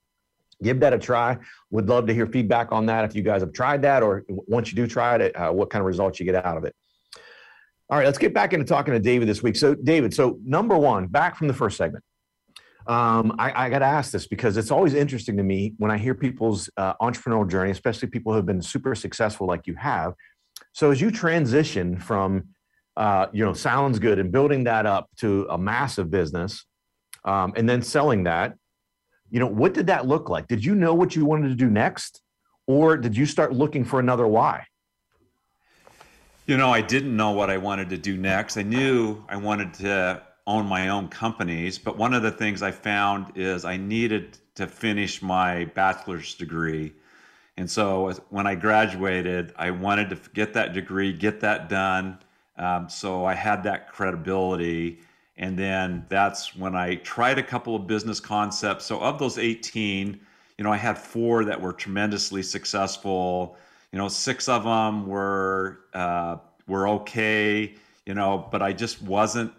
give 0.63 0.81
that 0.81 0.93
a 0.93 0.99
try. 0.99 1.39
Would 1.71 1.89
love 1.89 2.07
to 2.07 2.15
hear 2.15 2.27
feedback 2.27 2.73
on 2.73 2.87
that 2.87 3.05
if 3.05 3.15
you 3.15 3.23
guys 3.23 3.43
have 3.43 3.53
tried 3.53 3.83
that, 3.83 4.03
or 4.03 4.25
once 4.29 4.71
you 4.71 4.77
do 4.77 4.87
try 4.87 5.17
it, 5.17 5.37
uh, 5.37 5.51
what 5.51 5.71
kind 5.71 5.81
of 5.81 5.87
results 5.87 6.21
you 6.21 6.27
get 6.27 6.45
out 6.45 6.57
of 6.57 6.65
it. 6.65 6.75
All 7.89 7.99
right, 7.99 8.07
let's 8.07 8.19
get 8.19 8.33
back 8.33 8.53
into 8.53 8.65
talking 8.65 8.95
to 8.95 9.01
David 9.01 9.29
this 9.29 9.43
week. 9.43 9.57
So, 9.57 9.75
David, 9.75 10.15
so 10.15 10.39
number 10.45 10.77
one, 10.77 11.09
back 11.09 11.37
from 11.37 11.49
the 11.49 11.55
first 11.55 11.77
segment. 11.77 12.05
Um, 12.91 13.37
I, 13.39 13.67
I 13.67 13.71
got 13.71 13.79
to 13.79 13.85
ask 13.85 14.11
this 14.11 14.27
because 14.27 14.57
it's 14.57 14.73
always 14.73 14.95
interesting 14.95 15.37
to 15.37 15.45
me 15.45 15.75
when 15.79 15.93
I 15.93 15.97
hear 15.97 16.13
people's 16.13 16.69
uh, 16.77 16.95
entrepreneurial 16.95 17.49
journey, 17.49 17.71
especially 17.71 18.09
people 18.09 18.33
who 18.33 18.37
have 18.37 18.47
been 18.47 18.61
super 18.61 18.97
successful 18.97 19.47
like 19.47 19.69
you 19.69 19.77
have. 19.77 20.15
So, 20.73 20.91
as 20.91 21.01
you 21.01 21.13
transition 21.13 21.97
from, 21.97 22.49
uh, 22.97 23.29
you 23.33 23.45
know, 23.45 23.53
sounds 23.53 24.01
good 24.01 24.19
and 24.19 24.33
building 24.33 24.65
that 24.65 24.87
up 24.87 25.09
to 25.19 25.47
a 25.51 25.57
massive 25.57 26.11
business, 26.11 26.67
um, 27.25 27.53
and 27.55 27.69
then 27.69 27.81
selling 27.81 28.25
that, 28.25 28.55
you 29.31 29.39
know, 29.39 29.47
what 29.47 29.73
did 29.73 29.87
that 29.87 30.09
look 30.09 30.29
like? 30.29 30.49
Did 30.49 30.65
you 30.65 30.75
know 30.75 30.93
what 30.93 31.15
you 31.15 31.25
wanted 31.25 31.51
to 31.51 31.55
do 31.55 31.71
next? 31.71 32.21
Or 32.67 32.97
did 32.97 33.17
you 33.17 33.25
start 33.25 33.53
looking 33.53 33.85
for 33.85 34.01
another 34.01 34.27
why? 34.27 34.67
You 36.47 36.57
know, 36.57 36.73
I 36.73 36.81
didn't 36.81 37.17
know 37.17 37.31
what 37.31 37.51
I 37.51 37.57
wanted 37.57 37.89
to 37.91 37.99
do 37.99 38.17
next. 38.17 38.57
I 38.57 38.63
knew 38.63 39.23
I 39.29 39.37
wanted 39.37 39.75
to 39.75 40.23
own 40.51 40.67
my 40.67 40.89
own 40.89 41.09
companies, 41.09 41.79
but 41.79 41.97
one 41.97 42.15
of 42.15 42.23
the 42.23 42.31
things 42.31 42.63
I 42.63 42.71
found 42.71 43.33
is 43.37 43.65
I 43.65 43.77
needed 43.77 44.39
to 44.57 44.67
finish 44.67 45.23
my 45.23 45.67
bachelor's 45.67 46.35
degree. 46.35 46.93
And 47.57 47.71
so 47.71 48.13
when 48.31 48.47
I 48.47 48.55
graduated, 48.55 49.53
I 49.57 49.71
wanted 49.71 50.11
to 50.11 50.19
get 50.35 50.55
that 50.55 50.73
degree, 50.73 51.13
get 51.13 51.41
that 51.41 51.69
done. 51.69 52.19
Um, 52.57 52.89
so 52.89 53.25
I 53.25 53.35
had 53.35 53.63
that 53.65 53.91
credibility 53.93 55.01
and 55.41 55.59
then 55.59 56.05
that's 56.11 56.55
when 56.55 56.77
I 56.77 56.97
tried 56.97 57.39
a 57.39 57.43
couple 57.43 57.75
of 57.75 57.87
business 57.87 58.21
concepts. 58.21 58.85
So 58.85 59.01
of 59.01 59.19
those 59.19 59.39
18, 59.39 60.21
you 60.59 60.65
know, 60.65 60.71
I 60.71 60.77
had 60.77 60.99
four 60.99 61.47
that 61.47 61.59
were 61.59 61.73
tremendously 61.73 62.43
successful. 62.43 63.57
You 63.91 63.99
know, 63.99 64.09
six 64.09 64.51
of 64.51 64.65
them 64.65 65.07
were 65.07 65.81
uh, 65.95 66.37
were 66.67 66.89
okay. 66.89 67.75
You 68.05 68.15
know, 68.15 68.49
but 68.53 68.61
I 68.61 68.75
just 68.75 69.03
wasn't 69.03 69.51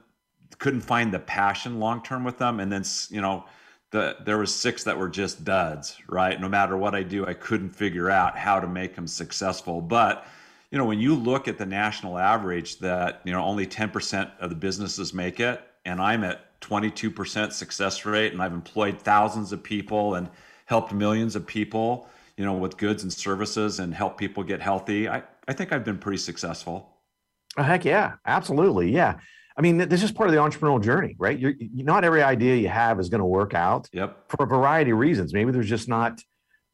couldn't 0.62 0.82
find 0.82 1.14
the 1.14 1.20
passion 1.20 1.80
long 1.80 2.02
term 2.02 2.24
with 2.24 2.38
them. 2.38 2.62
And 2.62 2.72
then 2.72 2.84
you 3.10 3.20
know, 3.20 3.44
the 3.92 4.16
there 4.24 4.38
was 4.38 4.56
six 4.56 4.84
that 4.86 4.98
were 4.98 5.10
just 5.10 5.44
duds. 5.44 5.98
Right, 6.08 6.40
no 6.40 6.48
matter 6.48 6.78
what 6.78 6.96
I 6.96 7.04
do, 7.04 7.26
I 7.26 7.34
couldn't 7.34 7.72
figure 7.72 8.10
out 8.10 8.38
how 8.38 8.60
to 8.60 8.68
make 8.68 8.96
them 8.96 9.08
successful. 9.08 9.82
But 9.82 10.26
you 10.72 10.78
know, 10.78 10.86
when 10.86 11.00
you 11.00 11.16
look 11.16 11.50
at 11.50 11.58
the 11.58 11.66
national 11.66 12.18
average, 12.18 12.80
that 12.80 13.22
you 13.26 13.34
know 13.34 13.44
only 13.44 13.68
10% 13.68 14.32
of 14.40 14.50
the 14.50 14.56
businesses 14.56 15.14
make 15.14 15.42
it 15.42 15.62
and 15.86 16.02
I'm 16.02 16.24
at 16.24 16.60
22% 16.62 17.52
success 17.52 18.06
rate, 18.06 18.34
and 18.34 18.42
I've 18.42 18.54
employed 18.54 19.00
thousands 19.00 19.52
of 19.52 19.64
people 19.64 20.16
and 20.16 20.30
helped 20.66 20.94
millions 20.94 21.36
of 21.36 21.46
people, 21.46 22.08
you 22.38 22.46
know, 22.46 22.54
with 22.54 22.78
goods 22.78 23.04
and 23.04 23.12
services 23.12 23.80
and 23.80 23.94
help 23.94 24.18
people 24.18 24.44
get 24.44 24.62
healthy. 24.62 25.10
I, 25.10 25.24
I 25.48 25.54
think 25.54 25.74
I've 25.74 25.84
been 25.84 25.98
pretty 25.98 26.20
successful. 26.20 26.90
Oh, 27.58 27.64
heck 27.64 27.84
yeah, 27.84 28.14
absolutely. 28.26 28.92
Yeah. 28.92 29.16
I 29.62 29.64
mean, 29.64 29.78
this 29.78 30.02
is 30.02 30.12
part 30.12 30.28
of 30.28 30.34
the 30.34 30.42
entrepreneurial 30.42 30.84
journey, 30.84 31.16
right? 31.20 31.38
You're, 31.38 31.54
you, 31.60 31.84
not 31.84 32.04
every 32.04 32.24
idea 32.24 32.56
you 32.56 32.68
have 32.70 33.00
is 33.00 33.10
going 33.10 33.20
to 33.20 33.26
work 33.26 33.54
out 33.54 33.88
yep. 33.94 34.18
for 34.28 34.44
a 34.44 34.48
variety 34.48 34.90
of 34.90 34.98
reasons. 34.98 35.36
Maybe 35.36 35.52
there's 35.52 35.70
just 35.70 35.88
not 35.88 36.20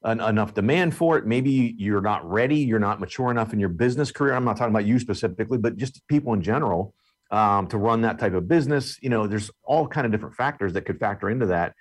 an, 0.04 0.22
enough 0.22 0.54
demand 0.54 0.96
for 0.96 1.18
it. 1.18 1.26
Maybe 1.26 1.76
you're 1.78 2.00
not 2.00 2.26
ready. 2.26 2.60
You're 2.60 2.80
not 2.80 3.02
mature 3.02 3.30
enough 3.30 3.52
in 3.52 3.60
your 3.60 3.68
business 3.68 4.10
career. 4.10 4.34
I'm 4.34 4.46
not 4.46 4.56
talking 4.56 4.72
about 4.72 4.86
you 4.86 5.00
specifically, 5.00 5.58
but 5.58 5.76
just 5.76 6.08
people 6.08 6.32
in 6.32 6.42
general 6.42 6.94
um, 7.30 7.68
to 7.68 7.78
run 7.78 8.04
that 8.04 8.20
type 8.20 8.34
of 8.34 8.48
business. 8.48 8.98
You 9.02 9.10
know, 9.10 9.28
there's 9.28 9.52
all 9.66 9.86
kind 9.86 10.06
of 10.06 10.14
different 10.14 10.36
factors 10.36 10.72
that 10.72 10.84
could 10.84 10.98
factor 10.98 11.30
into 11.30 11.48
that. 11.48 11.74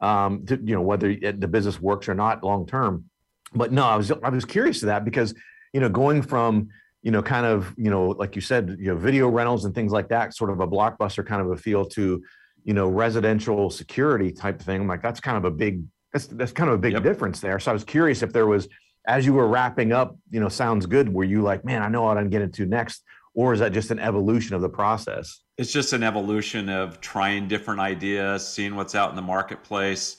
Um, 0.00 0.46
to, 0.46 0.60
you 0.62 0.76
know, 0.76 0.82
whether 0.82 1.12
the 1.12 1.48
business 1.48 1.80
works 1.80 2.08
or 2.08 2.14
not 2.14 2.44
long 2.44 2.68
term. 2.68 3.06
But 3.52 3.72
no, 3.72 3.84
I 3.84 3.96
was 3.96 4.12
I 4.12 4.28
was 4.28 4.44
curious 4.44 4.78
to 4.80 4.86
that 4.86 5.04
because 5.04 5.34
you 5.72 5.80
know 5.80 5.88
going 5.88 6.22
from 6.22 6.68
you 7.02 7.10
know 7.10 7.22
kind 7.22 7.46
of 7.46 7.74
you 7.76 7.90
know 7.90 8.08
like 8.08 8.34
you 8.34 8.40
said 8.40 8.76
you 8.78 8.86
know 8.86 8.96
video 8.96 9.28
rentals 9.28 9.64
and 9.64 9.74
things 9.74 9.92
like 9.92 10.08
that, 10.08 10.34
sort 10.34 10.50
of 10.50 10.60
a 10.60 10.66
blockbuster 10.66 11.24
kind 11.26 11.42
of 11.42 11.50
a 11.50 11.56
feel 11.56 11.84
to 11.84 12.22
you 12.64 12.74
know 12.74 12.88
residential 12.88 13.70
security 13.70 14.30
type 14.32 14.60
thing. 14.60 14.82
I'm 14.82 14.88
like 14.88 15.02
that's 15.02 15.20
kind 15.20 15.36
of 15.36 15.44
a 15.44 15.50
big 15.50 15.84
that's 16.12 16.26
that's 16.26 16.52
kind 16.52 16.68
of 16.68 16.74
a 16.74 16.78
big 16.78 16.92
yep. 16.92 17.02
difference 17.02 17.40
there. 17.40 17.58
So 17.58 17.70
I 17.70 17.74
was 17.74 17.84
curious 17.84 18.22
if 18.22 18.32
there 18.32 18.46
was 18.46 18.68
as 19.06 19.26
you 19.26 19.32
were 19.32 19.48
wrapping 19.48 19.92
up, 19.92 20.16
you 20.30 20.38
know, 20.38 20.48
sounds 20.48 20.86
good. 20.86 21.12
Were 21.12 21.24
you 21.24 21.42
like, 21.42 21.64
man, 21.64 21.82
I 21.82 21.88
know 21.88 22.02
what 22.02 22.18
I'm 22.18 22.30
getting 22.30 22.52
to 22.52 22.66
next? 22.66 23.02
or 23.34 23.52
is 23.52 23.60
that 23.60 23.72
just 23.72 23.90
an 23.90 23.98
evolution 23.98 24.54
of 24.54 24.60
the 24.60 24.68
process? 24.68 25.40
It's 25.56 25.72
just 25.72 25.92
an 25.92 26.02
evolution 26.02 26.68
of 26.68 27.00
trying 27.00 27.48
different 27.48 27.80
ideas, 27.80 28.46
seeing 28.46 28.74
what's 28.74 28.94
out 28.94 29.10
in 29.10 29.16
the 29.16 29.22
marketplace. 29.22 30.16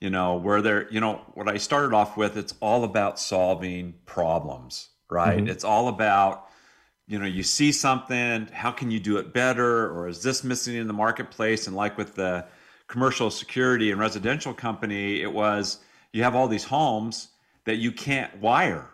You 0.00 0.08
know, 0.08 0.36
where 0.36 0.62
there, 0.62 0.90
you 0.90 0.98
know, 0.98 1.20
what 1.34 1.46
I 1.46 1.58
started 1.58 1.94
off 1.94 2.16
with, 2.16 2.38
it's 2.38 2.54
all 2.60 2.84
about 2.84 3.18
solving 3.18 3.92
problems, 4.06 4.88
right? 5.10 5.38
Mm-hmm. 5.38 5.48
It's 5.48 5.64
all 5.64 5.88
about, 5.88 6.48
you 7.06 7.18
know, 7.18 7.26
you 7.26 7.42
see 7.42 7.72
something, 7.72 8.48
how 8.52 8.70
can 8.70 8.90
you 8.90 9.00
do 9.00 9.16
it 9.18 9.32
better? 9.32 9.90
Or 9.90 10.08
is 10.08 10.22
this 10.22 10.44
missing 10.44 10.76
in 10.76 10.86
the 10.86 10.92
marketplace? 10.92 11.66
And 11.66 11.76
like 11.76 11.98
with 11.98 12.14
the 12.14 12.46
commercial 12.86 13.30
security 13.30 13.90
and 13.90 14.00
residential 14.00 14.54
company, 14.54 15.22
it 15.22 15.32
was 15.32 15.78
you 16.12 16.22
have 16.22 16.34
all 16.34 16.48
these 16.48 16.64
homes 16.64 17.28
that 17.64 17.76
you 17.76 17.92
can't 17.92 18.36
wire 18.40 18.90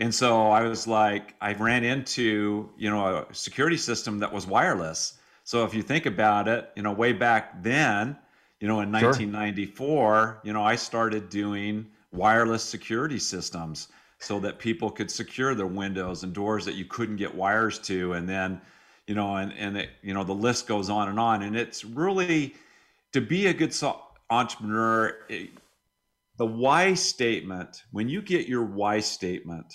and 0.00 0.14
so 0.14 0.50
I 0.50 0.62
was 0.62 0.86
like, 0.86 1.34
I 1.42 1.52
ran 1.52 1.84
into, 1.84 2.70
you 2.78 2.88
know, 2.88 3.26
a 3.28 3.34
security 3.34 3.76
system 3.76 4.18
that 4.20 4.32
was 4.32 4.46
wireless. 4.46 5.18
So 5.44 5.62
if 5.64 5.74
you 5.74 5.82
think 5.82 6.06
about 6.06 6.48
it, 6.48 6.70
you 6.74 6.82
know, 6.82 6.92
way 6.92 7.12
back 7.12 7.62
then, 7.62 8.16
you 8.60 8.66
know, 8.66 8.80
in 8.80 8.90
1994, 8.90 10.40
you 10.42 10.54
know, 10.54 10.62
I 10.62 10.76
started 10.76 11.28
doing 11.28 11.86
wireless 12.12 12.64
security 12.64 13.18
systems 13.18 13.88
so 14.20 14.38
that 14.38 14.58
people 14.58 14.90
could 14.90 15.10
secure 15.10 15.54
their 15.54 15.66
windows 15.66 16.22
and 16.22 16.32
doors 16.34 16.64
that 16.66 16.74
you 16.74 16.84
couldn't 16.84 17.16
get 17.16 17.34
wires 17.34 17.78
to. 17.78 18.12
And 18.12 18.28
then, 18.28 18.60
you 19.06 19.14
know, 19.14 19.36
and, 19.36 19.52
and 19.54 19.78
it, 19.78 19.90
you 20.02 20.12
know, 20.12 20.24
the 20.24 20.34
list 20.34 20.68
goes 20.68 20.90
on 20.90 21.08
and 21.08 21.18
on. 21.18 21.42
And 21.42 21.56
it's 21.56 21.84
really 21.84 22.54
to 23.12 23.20
be 23.20 23.46
a 23.46 23.54
good 23.54 23.72
so- 23.72 24.02
entrepreneur, 24.28 25.16
it, 25.28 25.50
the 26.36 26.46
why 26.46 26.94
statement, 26.94 27.82
when 27.92 28.08
you 28.08 28.20
get 28.20 28.46
your 28.46 28.64
why 28.64 29.00
statement, 29.00 29.74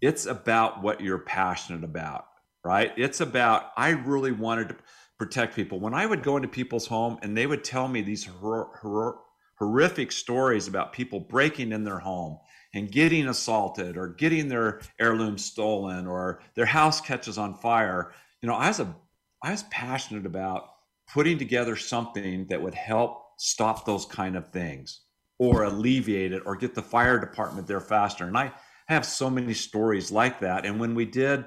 it's 0.00 0.26
about 0.26 0.82
what 0.82 1.00
you're 1.00 1.18
passionate 1.18 1.84
about. 1.84 2.24
right? 2.64 2.92
It's 2.96 3.20
about, 3.20 3.70
I 3.76 3.90
really 3.90 4.32
wanted 4.32 4.68
to 4.70 4.76
protect 5.18 5.56
people. 5.56 5.80
When 5.80 5.94
I 5.94 6.06
would 6.06 6.22
go 6.22 6.36
into 6.36 6.48
people's 6.48 6.86
home 6.86 7.18
and 7.22 7.36
they 7.36 7.46
would 7.46 7.64
tell 7.64 7.88
me 7.88 8.02
these 8.02 8.24
hor- 8.26 8.70
hor- 8.80 9.20
horrific 9.58 10.12
stories 10.12 10.68
about 10.68 10.92
people 10.92 11.20
breaking 11.20 11.72
in 11.72 11.84
their 11.84 11.98
home 11.98 12.38
and 12.74 12.90
getting 12.90 13.28
assaulted 13.28 13.96
or 13.96 14.08
getting 14.08 14.48
their 14.48 14.80
heirloom 15.00 15.38
stolen 15.38 16.06
or 16.06 16.40
their 16.54 16.66
house 16.66 17.00
catches 17.00 17.38
on 17.38 17.54
fire, 17.54 18.12
you 18.42 18.48
know, 18.48 18.54
I 18.54 18.68
was 18.68 18.80
a 18.80 18.94
I 19.42 19.52
was 19.52 19.62
passionate 19.64 20.26
about 20.26 20.68
putting 21.12 21.38
together 21.38 21.76
something 21.76 22.46
that 22.48 22.60
would 22.60 22.74
help 22.74 23.22
stop 23.38 23.84
those 23.84 24.04
kind 24.04 24.36
of 24.36 24.48
things 24.48 25.02
or 25.38 25.62
alleviate 25.62 26.32
it 26.32 26.42
or 26.44 26.56
get 26.56 26.74
the 26.74 26.82
fire 26.82 27.18
department 27.18 27.66
there 27.66 27.80
faster. 27.80 28.24
And 28.24 28.36
I 28.36 28.52
have 28.88 29.06
so 29.06 29.30
many 29.30 29.54
stories 29.54 30.10
like 30.10 30.40
that. 30.40 30.66
And 30.66 30.80
when 30.80 30.94
we 30.94 31.04
did 31.04 31.44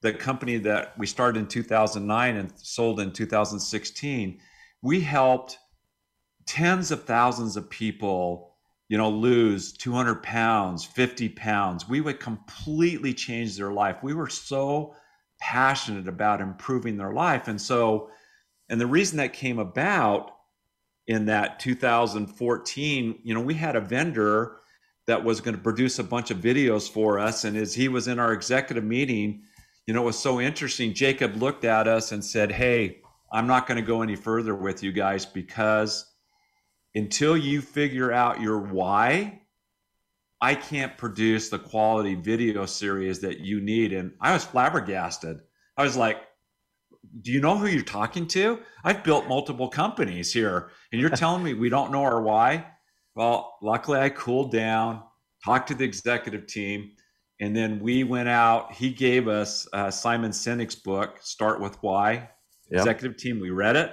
the 0.00 0.12
company 0.12 0.58
that 0.58 0.96
we 0.98 1.06
started 1.06 1.38
in 1.40 1.46
2009 1.46 2.36
and 2.36 2.52
sold 2.56 3.00
in 3.00 3.12
2016, 3.12 4.40
we 4.82 5.00
helped 5.00 5.58
tens 6.46 6.90
of 6.90 7.04
thousands 7.04 7.56
of 7.56 7.68
people, 7.68 8.47
you 8.88 8.96
know, 8.96 9.10
lose 9.10 9.72
200 9.72 10.22
pounds, 10.22 10.84
50 10.84 11.28
pounds. 11.30 11.88
We 11.88 12.00
would 12.00 12.20
completely 12.20 13.12
change 13.12 13.56
their 13.56 13.72
life. 13.72 14.02
We 14.02 14.14
were 14.14 14.28
so 14.28 14.94
passionate 15.40 16.08
about 16.08 16.40
improving 16.40 16.96
their 16.96 17.12
life. 17.12 17.48
And 17.48 17.60
so, 17.60 18.10
and 18.68 18.80
the 18.80 18.86
reason 18.86 19.18
that 19.18 19.32
came 19.32 19.58
about 19.58 20.32
in 21.06 21.26
that 21.26 21.60
2014, 21.60 23.18
you 23.22 23.34
know, 23.34 23.40
we 23.40 23.54
had 23.54 23.76
a 23.76 23.80
vendor 23.80 24.56
that 25.06 25.24
was 25.24 25.40
going 25.40 25.56
to 25.56 25.62
produce 25.62 25.98
a 25.98 26.04
bunch 26.04 26.30
of 26.30 26.38
videos 26.38 26.88
for 26.88 27.18
us. 27.18 27.44
And 27.44 27.56
as 27.56 27.74
he 27.74 27.88
was 27.88 28.08
in 28.08 28.18
our 28.18 28.32
executive 28.32 28.84
meeting, 28.84 29.42
you 29.86 29.94
know, 29.94 30.02
it 30.02 30.06
was 30.06 30.18
so 30.18 30.40
interesting. 30.40 30.92
Jacob 30.92 31.36
looked 31.36 31.64
at 31.64 31.88
us 31.88 32.12
and 32.12 32.22
said, 32.22 32.52
Hey, 32.52 32.98
I'm 33.32 33.46
not 33.46 33.66
going 33.66 33.76
to 33.76 33.86
go 33.86 34.02
any 34.02 34.16
further 34.16 34.54
with 34.54 34.82
you 34.82 34.92
guys 34.92 35.24
because 35.24 36.04
until 36.94 37.36
you 37.36 37.60
figure 37.60 38.12
out 38.12 38.40
your 38.40 38.58
why, 38.58 39.42
I 40.40 40.54
can't 40.54 40.96
produce 40.96 41.48
the 41.48 41.58
quality 41.58 42.14
video 42.14 42.66
series 42.66 43.20
that 43.20 43.40
you 43.40 43.60
need. 43.60 43.92
And 43.92 44.12
I 44.20 44.32
was 44.32 44.44
flabbergasted. 44.44 45.40
I 45.76 45.82
was 45.82 45.96
like, 45.96 46.18
do 47.22 47.32
you 47.32 47.40
know 47.40 47.56
who 47.56 47.66
you're 47.66 47.82
talking 47.82 48.26
to? 48.28 48.60
I've 48.84 49.02
built 49.02 49.28
multiple 49.28 49.68
companies 49.68 50.32
here, 50.32 50.70
and 50.92 51.00
you're 51.00 51.10
telling 51.10 51.42
me 51.42 51.54
we 51.54 51.68
don't 51.68 51.90
know 51.90 52.02
our 52.02 52.20
why? 52.20 52.66
Well, 53.14 53.56
luckily 53.62 53.98
I 53.98 54.10
cooled 54.10 54.52
down, 54.52 55.02
talked 55.44 55.68
to 55.68 55.74
the 55.74 55.84
executive 55.84 56.46
team, 56.46 56.92
and 57.40 57.56
then 57.56 57.80
we 57.80 58.04
went 58.04 58.28
out. 58.28 58.72
He 58.72 58.90
gave 58.90 59.28
us 59.28 59.66
uh, 59.72 59.90
Simon 59.90 60.32
Sinek's 60.32 60.74
book, 60.74 61.18
Start 61.20 61.60
with 61.60 61.76
Why. 61.82 62.30
Yep. 62.70 62.80
Executive 62.80 63.16
team, 63.16 63.40
we 63.40 63.50
read 63.50 63.76
it. 63.76 63.92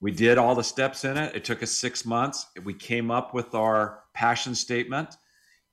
We 0.00 0.12
did 0.12 0.38
all 0.38 0.54
the 0.54 0.62
steps 0.62 1.04
in 1.04 1.16
it. 1.16 1.34
It 1.34 1.44
took 1.44 1.62
us 1.62 1.72
six 1.72 2.04
months. 2.04 2.46
We 2.64 2.74
came 2.74 3.10
up 3.10 3.34
with 3.34 3.54
our 3.54 4.04
passion 4.14 4.54
statement 4.54 5.16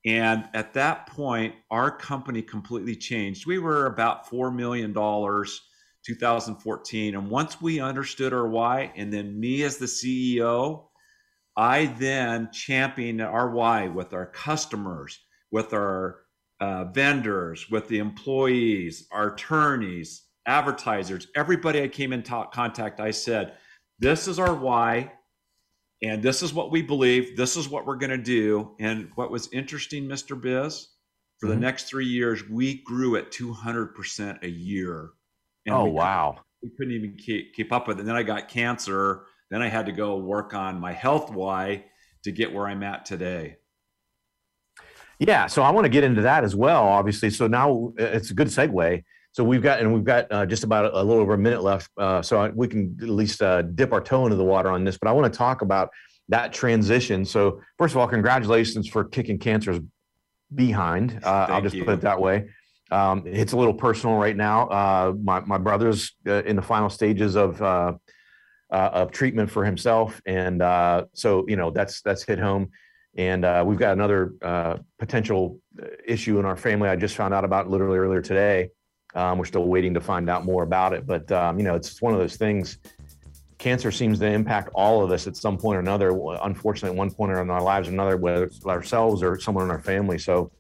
and 0.05 0.48
at 0.53 0.74
that 0.74 1.08
point, 1.08 1.55
our 1.72 1.89
company 1.89 2.44
completely 2.44 2.96
changed. 2.96 3.48
We 3.48 3.58
were 3.58 3.88
about 3.88 4.29
$4 4.29 4.55
million 4.55 4.94
2014. 4.94 7.15
And 7.15 7.29
once 7.29 7.60
we 7.60 7.79
understood 7.79 8.32
our 8.32 8.48
why, 8.48 8.94
and 8.96 9.12
then 9.12 9.39
me 9.39 9.63
as 9.63 9.77
the 9.77 9.88
CEO, 9.88 10.89
I 11.58 11.88
then 11.98 12.50
championed 12.51 13.22
our 13.22 13.50
why 13.50 13.88
with 13.88 14.13
our 14.13 14.27
customers, 14.27 15.17
with 15.50 15.74
our 15.74 16.20
uh, 16.60 16.84
vendors, 16.86 17.72
with 17.72 17.88
the 17.88 17.98
employees, 17.98 19.08
our 19.12 19.34
attorneys, 19.34 20.22
advertisers, 20.46 21.27
everybody 21.36 21.82
I 21.82 21.88
came 21.88 22.13
in 22.13 22.22
contact, 22.22 23.00
I 23.00 23.10
said, 23.10 23.53
This 24.00 24.27
is 24.27 24.40
our 24.40 24.53
why 24.53 25.12
and 26.03 26.22
this 26.22 26.44
is 26.44 26.53
what 26.53 26.72
we 26.72 26.81
believe 26.81 27.38
this 27.38 27.55
is 27.55 27.70
what 27.70 27.86
we're 27.86 27.96
going 27.96 28.12
to 28.12 28.18
do. 28.18 28.75
And 28.79 29.10
what 29.16 29.31
was 29.31 29.50
interesting 29.51 30.05
mr 30.08 30.40
biz 30.40 30.90
for 31.40 31.48
mm-hmm. 31.48 31.55
the 31.55 31.62
next 31.62 31.84
three 31.84 32.05
years 32.05 32.48
we 32.50 32.81
grew 32.84 33.16
at 33.16 33.31
200% 33.31 34.44
a 34.44 34.50
year. 34.50 35.10
Oh 35.70 35.86
we 35.86 35.92
wow. 35.92 36.38
we 36.62 36.70
couldn't 36.77 36.94
even 36.94 37.18
keep, 37.18 37.53
keep 37.55 37.72
up 37.72 37.88
with 37.88 37.98
it. 37.98 38.01
And 38.01 38.10
then 38.10 38.16
i 38.16 38.24
got 38.24 38.50
cancer. 38.50 39.25
Then 39.50 39.62
i 39.62 39.68
had 39.68 39.86
to 39.86 39.92
go 39.92 40.18
work 40.18 40.53
on 40.53 40.79
my 40.79 40.92
health 40.92 41.31
why 41.31 41.86
to 42.24 42.31
get 42.31 42.53
where 42.53 42.68
i'm 42.68 42.84
at 42.84 43.05
today. 43.05 43.58
Yeah 45.20 45.48
so 45.48 45.62
i 45.62 45.72
want 45.72 45.86
to 45.86 45.90
get 45.90 46.03
into 46.03 46.22
that 46.24 46.44
as 46.44 46.55
well 46.55 46.84
obviously. 46.84 47.29
So 47.29 47.48
now 47.48 47.94
uh, 48.00 48.03
it's 48.03 48.31
a 48.31 48.36
good 48.36 48.48
segue 48.48 49.03
so 49.35 49.43
we've 49.43 49.61
got, 49.61 49.81
and 49.81 49.93
we've 49.93 50.05
got 50.05 50.31
uh, 50.31 50.45
just 50.45 50.63
about 50.63 50.85
a, 50.85 51.01
a, 51.01 51.03
little 51.03 51.21
over 51.21 51.33
a 51.33 51.37
minute 51.37 51.61
left. 51.61 51.91
Uh, 51.98 52.21
so 52.21 52.39
I, 52.39 52.48
we 52.51 52.69
can 52.69 52.98
at 53.01 53.09
least 53.09 53.41
uh, 53.41 53.63
dip 53.63 53.91
our 53.91 54.00
toe 54.00 54.24
into 54.25 54.37
the 54.37 54.45
water 54.45 54.69
on 54.69 54.85
this. 54.85 54.98
But 54.98 55.09
I 55.09 55.11
want 55.11 55.31
to 55.31 55.37
talk 55.37 55.61
about 55.61 55.89
that 56.29 56.53
transition. 56.53 57.25
So 57.25 57.59
first 57.77 57.93
of 57.93 57.98
all, 57.98 58.07
congratulations 58.07 58.87
for 58.87 59.03
kicking 59.03 59.37
cancer's 59.37 59.81
behind. 60.53 61.19
Uh, 61.21 61.48
I'll 61.50 61.61
just 61.61 61.75
you. 61.75 61.83
put 61.83 61.95
it 61.95 62.01
that 62.01 62.21
way. 62.21 62.45
Um, 62.91 63.24
it's 63.25 63.51
a 63.51 63.57
little 63.57 63.74
personal 63.74 64.15
right 64.15 64.37
now. 64.37 64.69
Uh, 64.69 65.13
my 65.21 65.41
my 65.41 65.57
brother's 65.57 66.15
uh, 66.25 66.41
in 66.43 66.55
the 66.55 66.61
final 66.61 66.89
stages 66.89 67.35
of 67.35 67.61
of 68.71 69.11
treatment 69.11 69.51
for 69.51 69.65
himself, 69.65 70.21
and 70.25 70.61
so 71.11 71.43
you 71.50 71.57
know 71.57 71.71
that's 71.71 72.01
that's 72.03 72.24
hit 72.24 72.39
home. 72.39 72.69
And 73.17 73.67
we've 73.67 73.79
got 73.79 73.91
another 73.91 74.79
potential 74.98 75.59
issue 76.07 76.39
in 76.39 76.45
our 76.45 76.55
family. 76.55 76.87
I 76.87 76.95
just 76.95 77.17
found 77.17 77.33
out 77.33 77.43
about 77.43 77.69
literally 77.69 77.98
earlier 77.98 78.21
today 78.21 78.69
um, 79.16 79.38
we're 79.38 79.46
still 79.46 79.66
waiting 79.66 79.94
to 79.94 80.01
find 80.01 80.30
out 80.30 80.46
more 80.46 80.64
about 80.64 80.94
it, 80.94 81.08
but 81.08 81.32
um, 81.32 81.58
you 81.58 81.64
know, 81.64 81.75
it's 81.75 82.01
one 82.01 82.14
of 82.14 82.20
those 82.20 82.36
things. 82.36 82.78
Cancer 83.58 83.92
seems 83.92 84.20
to 84.20 84.28
impact 84.28 84.70
all 84.75 85.04
of 85.04 85.12
us 85.12 85.28
at 85.28 85.38
some 85.38 85.58
point 85.58 85.78
or 85.78 85.80
another. 85.80 86.10
Unfortunately, 86.44 86.90
at 86.90 86.96
one 86.96 87.10
point 87.10 87.32
in 87.32 87.50
our 87.50 87.62
lives, 87.62 87.88
or 87.88 87.92
another, 87.92 88.18
whether 88.18 88.44
it's 88.44 88.66
ourselves 88.66 89.24
or 89.24 89.40
someone 89.40 89.64
in 89.64 89.72
our 89.72 89.80
family. 89.80 90.18
So, 90.18 90.51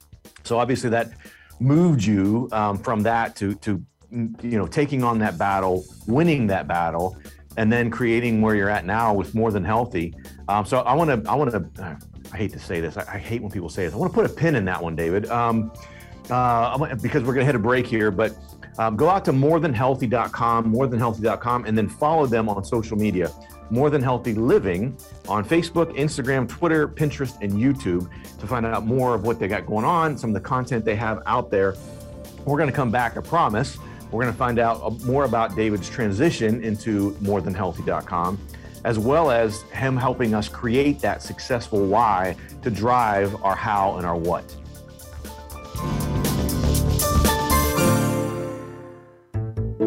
so 0.43 0.57
obviously 0.57 0.89
that 0.91 1.11
moved 1.59 2.03
you 2.03 2.49
um, 2.51 2.77
from 2.77 3.03
that 3.03 3.35
to 3.37 3.55
to 3.55 3.83
you 4.11 4.57
know 4.57 4.67
taking 4.67 5.03
on 5.03 5.19
that 5.19 5.37
battle, 5.37 5.83
winning 6.07 6.47
that 6.47 6.67
battle, 6.67 7.17
and 7.57 7.71
then 7.71 7.89
creating 7.89 8.41
where 8.41 8.55
you're 8.55 8.69
at 8.69 8.85
now 8.85 9.13
with 9.13 9.35
more 9.35 9.51
than 9.51 9.63
healthy. 9.63 10.13
Um, 10.47 10.65
so 10.65 10.79
I 10.79 10.93
want 10.93 11.23
to 11.23 11.29
I 11.29 11.35
want 11.35 11.51
to 11.51 11.97
I 12.31 12.37
hate 12.37 12.53
to 12.53 12.59
say 12.59 12.79
this. 12.79 12.97
I, 12.97 13.05
I, 13.13 13.17
hate 13.17 13.41
when 13.41 13.51
people 13.51 13.69
say 13.69 13.85
this. 13.85 13.93
I 13.93 13.97
want 13.97 14.11
to 14.11 14.15
put 14.15 14.29
a 14.29 14.33
pin 14.33 14.55
in 14.55 14.65
that 14.65 14.81
one, 14.81 14.95
David. 14.95 15.29
Um, 15.29 15.71
uh, 16.29 16.95
because 16.95 17.23
we're 17.23 17.33
going 17.33 17.45
to 17.45 17.45
hit 17.45 17.55
a 17.55 17.59
break 17.59 17.85
here, 17.85 18.11
but 18.11 18.35
um, 18.77 18.95
go 18.95 19.09
out 19.09 19.23
to 19.25 19.31
morethanhealthy.com, 19.31 20.73
morethanhealthy.com, 20.73 21.65
and 21.65 21.77
then 21.77 21.87
follow 21.87 22.25
them 22.25 22.49
on 22.49 22.63
social 22.63 22.97
media. 22.97 23.31
More 23.69 23.89
Than 23.89 24.01
Healthy 24.03 24.33
Living 24.35 24.95
on 25.27 25.43
Facebook, 25.43 25.95
Instagram, 25.97 26.47
Twitter, 26.47 26.87
Pinterest, 26.87 27.39
and 27.41 27.53
YouTube 27.53 28.09
to 28.39 28.47
find 28.47 28.65
out 28.65 28.85
more 28.85 29.15
of 29.15 29.23
what 29.23 29.39
they 29.39 29.47
got 29.47 29.65
going 29.65 29.85
on, 29.85 30.17
some 30.17 30.29
of 30.29 30.33
the 30.35 30.47
content 30.47 30.85
they 30.85 30.95
have 30.95 31.23
out 31.25 31.49
there. 31.49 31.75
We're 32.45 32.57
going 32.57 32.69
to 32.69 32.75
come 32.75 32.91
back, 32.91 33.17
I 33.17 33.21
promise. 33.21 33.77
We're 34.11 34.21
going 34.21 34.33
to 34.33 34.37
find 34.37 34.59
out 34.59 34.81
uh, 34.83 34.91
more 35.05 35.25
about 35.25 35.55
David's 35.55 35.89
transition 35.89 36.63
into 36.63 37.11
morethanhealthy.com, 37.21 38.39
as 38.83 38.99
well 38.99 39.31
as 39.31 39.63
him 39.63 39.97
helping 39.97 40.35
us 40.35 40.47
create 40.47 40.99
that 40.99 41.23
successful 41.23 41.87
why 41.87 42.35
to 42.61 42.69
drive 42.69 43.35
our 43.43 43.55
how 43.55 43.97
and 43.97 44.05
our 44.05 44.15
what. 44.15 44.55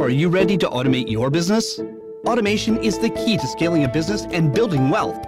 Are 0.01 0.11
you 0.11 0.29
ready 0.29 0.57
to 0.59 0.69
automate 0.69 1.11
your 1.11 1.29
business? 1.29 1.81
Automation 2.25 2.83
is 2.85 3.01
the 3.01 3.11
key 3.11 3.37
to 3.37 3.47
scaling 3.49 3.83
a 3.83 3.89
business 3.89 4.27
and 4.31 4.55
building 4.55 4.91
wealth. 4.91 5.19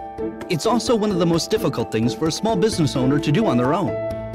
It's 0.48 0.64
also 0.64 0.94
one 0.94 1.10
of 1.10 1.18
the 1.18 1.26
most 1.26 1.50
difficult 1.50 1.90
things 1.90 2.14
for 2.14 2.28
a 2.28 2.32
small 2.32 2.54
business 2.54 2.94
owner 2.94 3.18
to 3.18 3.32
do 3.32 3.46
on 3.46 3.56
their 3.56 3.74
own. 3.74 3.90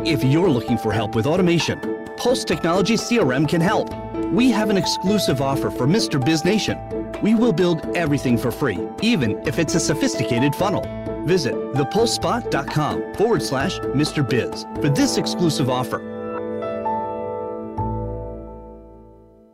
If 0.06 0.26
you're 0.26 0.50
looking 0.50 0.78
for 0.78 0.92
help 0.92 1.16
with 1.16 1.26
automation, 1.26 1.80
Pulse 2.18 2.44
Technology 2.44 2.96
CRM 2.96 3.48
can 3.48 3.62
help. 3.62 3.90
We 4.34 4.52
have 4.52 4.70
an 4.70 4.76
exclusive 4.76 5.42
offer 5.42 5.72
for 5.72 5.88
Mr. 5.88 6.24
Biz 6.24 6.44
Nation. 6.44 6.78
We 7.22 7.34
will 7.34 7.54
build 7.54 7.96
everything 7.96 8.38
for 8.38 8.52
free, 8.52 8.78
even 9.02 9.42
if 9.48 9.58
it's 9.58 9.76
a 9.76 9.80
sophisticated 9.80 10.54
funnel. 10.54 10.84
Visit 11.26 11.56
thepulsespot.com 11.76 13.14
forward 13.16 13.42
slash 13.42 13.80
Mr. 13.80 14.28
Biz 14.28 14.66
for 14.82 14.90
this 14.90 15.18
exclusive 15.18 15.70
offer. 15.70 16.15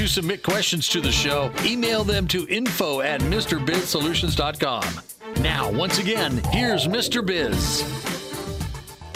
To 0.00 0.08
submit 0.08 0.42
questions 0.42 0.88
to 0.88 1.02
the 1.02 1.12
show, 1.12 1.52
email 1.62 2.04
them 2.04 2.26
to 2.28 2.48
info 2.48 3.02
at 3.02 3.20
MrBizSolutions.com. 3.20 5.42
Now, 5.42 5.70
once 5.70 5.98
again, 5.98 6.38
here's 6.52 6.86
Mr. 6.86 7.22
Biz. 7.22 7.84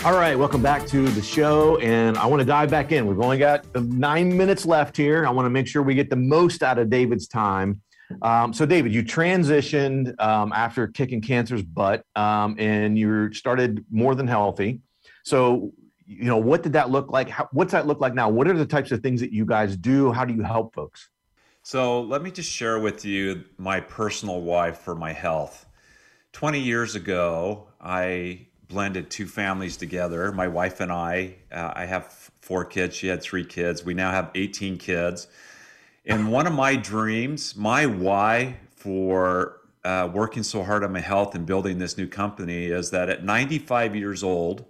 All 0.05 0.13
right, 0.13 0.39
welcome 0.39 0.61
back 0.61 0.87
to 0.89 1.09
the 1.09 1.23
show. 1.23 1.79
And 1.79 2.19
I 2.19 2.27
want 2.27 2.41
to 2.41 2.45
dive 2.45 2.71
back 2.71 2.93
in. 2.93 3.07
We've 3.07 3.19
only 3.19 3.39
got 3.39 3.65
nine 3.75 4.37
minutes 4.37 4.67
left 4.67 4.95
here. 4.95 5.27
I 5.27 5.31
want 5.31 5.47
to 5.47 5.51
make 5.51 5.67
sure 5.67 5.83
we 5.83 5.95
get 5.95 6.11
the 6.11 6.17
most 6.17 6.63
out 6.63 6.79
of 6.79 6.91
David's 6.91 7.29
time. 7.29 7.81
Um, 8.21 8.53
so, 8.53 8.67
David, 8.67 8.93
you 8.93 9.03
transitioned 9.03 10.21
um, 10.21 10.53
after 10.53 10.87
kicking 10.87 11.23
cancer's 11.23 11.63
butt 11.63 12.05
um, 12.15 12.57
and 12.59 12.99
you 12.99 13.33
started 13.33 13.87
more 13.91 14.15
than 14.15 14.29
healthy. 14.29 14.81
So, 15.25 15.73
you 16.07 16.25
know, 16.25 16.37
what 16.37 16.63
did 16.63 16.73
that 16.75 16.91
look 16.91 17.11
like? 17.11 17.29
How, 17.29 17.49
what's 17.53 17.73
that 17.73 17.87
look 17.87 18.01
like 18.01 18.15
now? 18.15 18.29
What 18.29 18.49
are 18.49 18.57
the 18.57 18.67
types 18.67 18.93
of 18.93 19.01
things 19.03 19.21
that 19.21 19.33
you 19.33 19.45
guys 19.45 19.77
do? 19.77 20.13
How 20.13 20.25
do 20.25 20.35
you 20.35 20.43
help 20.43 20.75
folks? 20.75 21.09
So, 21.63 22.03
let 22.03 22.23
me 22.23 22.31
just 22.31 22.51
share 22.51 22.79
with 22.79 23.05
you 23.05 23.45
my 23.57 23.81
personal 23.81 24.43
why 24.43 24.73
for 24.73 24.95
my 24.95 25.13
health. 25.13 25.67
20 26.33 26.61
years 26.61 26.95
ago, 26.95 27.69
I 27.81 28.49
blended 28.69 29.11
two 29.11 29.27
families 29.27 29.77
together. 29.77 30.33
My 30.33 30.49
wife 30.49 30.81
and 30.81 30.93
I, 30.93 31.37
uh, 31.53 31.73
I 31.75 31.87
have 31.87 32.31
four 32.41 32.65
kids. 32.65 32.97
She 32.97 33.07
had 33.07 33.23
three 33.23 33.45
kids. 33.45 33.85
We 33.85 33.95
now 33.95 34.11
have 34.11 34.31
18 34.35 34.79
kids. 34.79 35.29
And 36.05 36.31
one 36.31 36.47
of 36.47 36.53
my 36.53 36.77
dreams, 36.77 37.57
my 37.57 37.87
why 37.87 38.59
for 38.77 39.61
uh, 39.85 40.11
working 40.13 40.43
so 40.43 40.63
hard 40.65 40.85
on 40.85 40.93
my 40.93 41.01
health 41.01 41.35
and 41.35 41.47
building 41.47 41.79
this 41.79 41.97
new 41.97 42.07
company 42.07 42.67
is 42.67 42.91
that 42.91 43.09
at 43.09 43.25
95 43.25 43.97
years 43.97 44.23
old, 44.23 44.67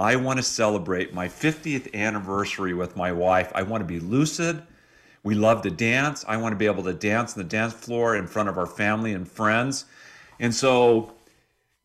I 0.00 0.16
want 0.16 0.38
to 0.38 0.42
celebrate 0.42 1.12
my 1.12 1.28
50th 1.28 1.94
anniversary 1.94 2.74
with 2.74 2.96
my 2.96 3.12
wife. 3.12 3.52
I 3.54 3.62
want 3.62 3.82
to 3.82 3.86
be 3.86 4.00
lucid. 4.00 4.62
We 5.22 5.34
love 5.34 5.62
to 5.62 5.70
dance. 5.70 6.24
I 6.26 6.38
want 6.38 6.52
to 6.52 6.56
be 6.56 6.66
able 6.66 6.84
to 6.84 6.94
dance 6.94 7.36
on 7.36 7.42
the 7.42 7.48
dance 7.48 7.74
floor 7.74 8.16
in 8.16 8.26
front 8.26 8.48
of 8.48 8.56
our 8.56 8.66
family 8.66 9.12
and 9.12 9.28
friends. 9.28 9.84
And 10.38 10.54
so 10.54 11.12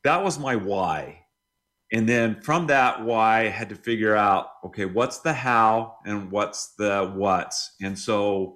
that 0.04 0.24
was 0.24 0.40
my 0.40 0.56
why 0.56 1.26
and 1.92 2.10
then 2.10 2.42
from 2.42 2.68
that 2.68 3.04
why 3.04 3.42
I 3.42 3.50
had 3.50 3.70
to 3.70 3.76
figure 3.76 4.16
out 4.16 4.48
okay 4.66 4.86
what's 4.86 5.20
the 5.20 5.34
how 5.34 5.98
and 6.06 6.32
what's 6.32 6.74
the 6.78 7.12
what's 7.16 7.76
and 7.82 7.98
so 7.98 8.56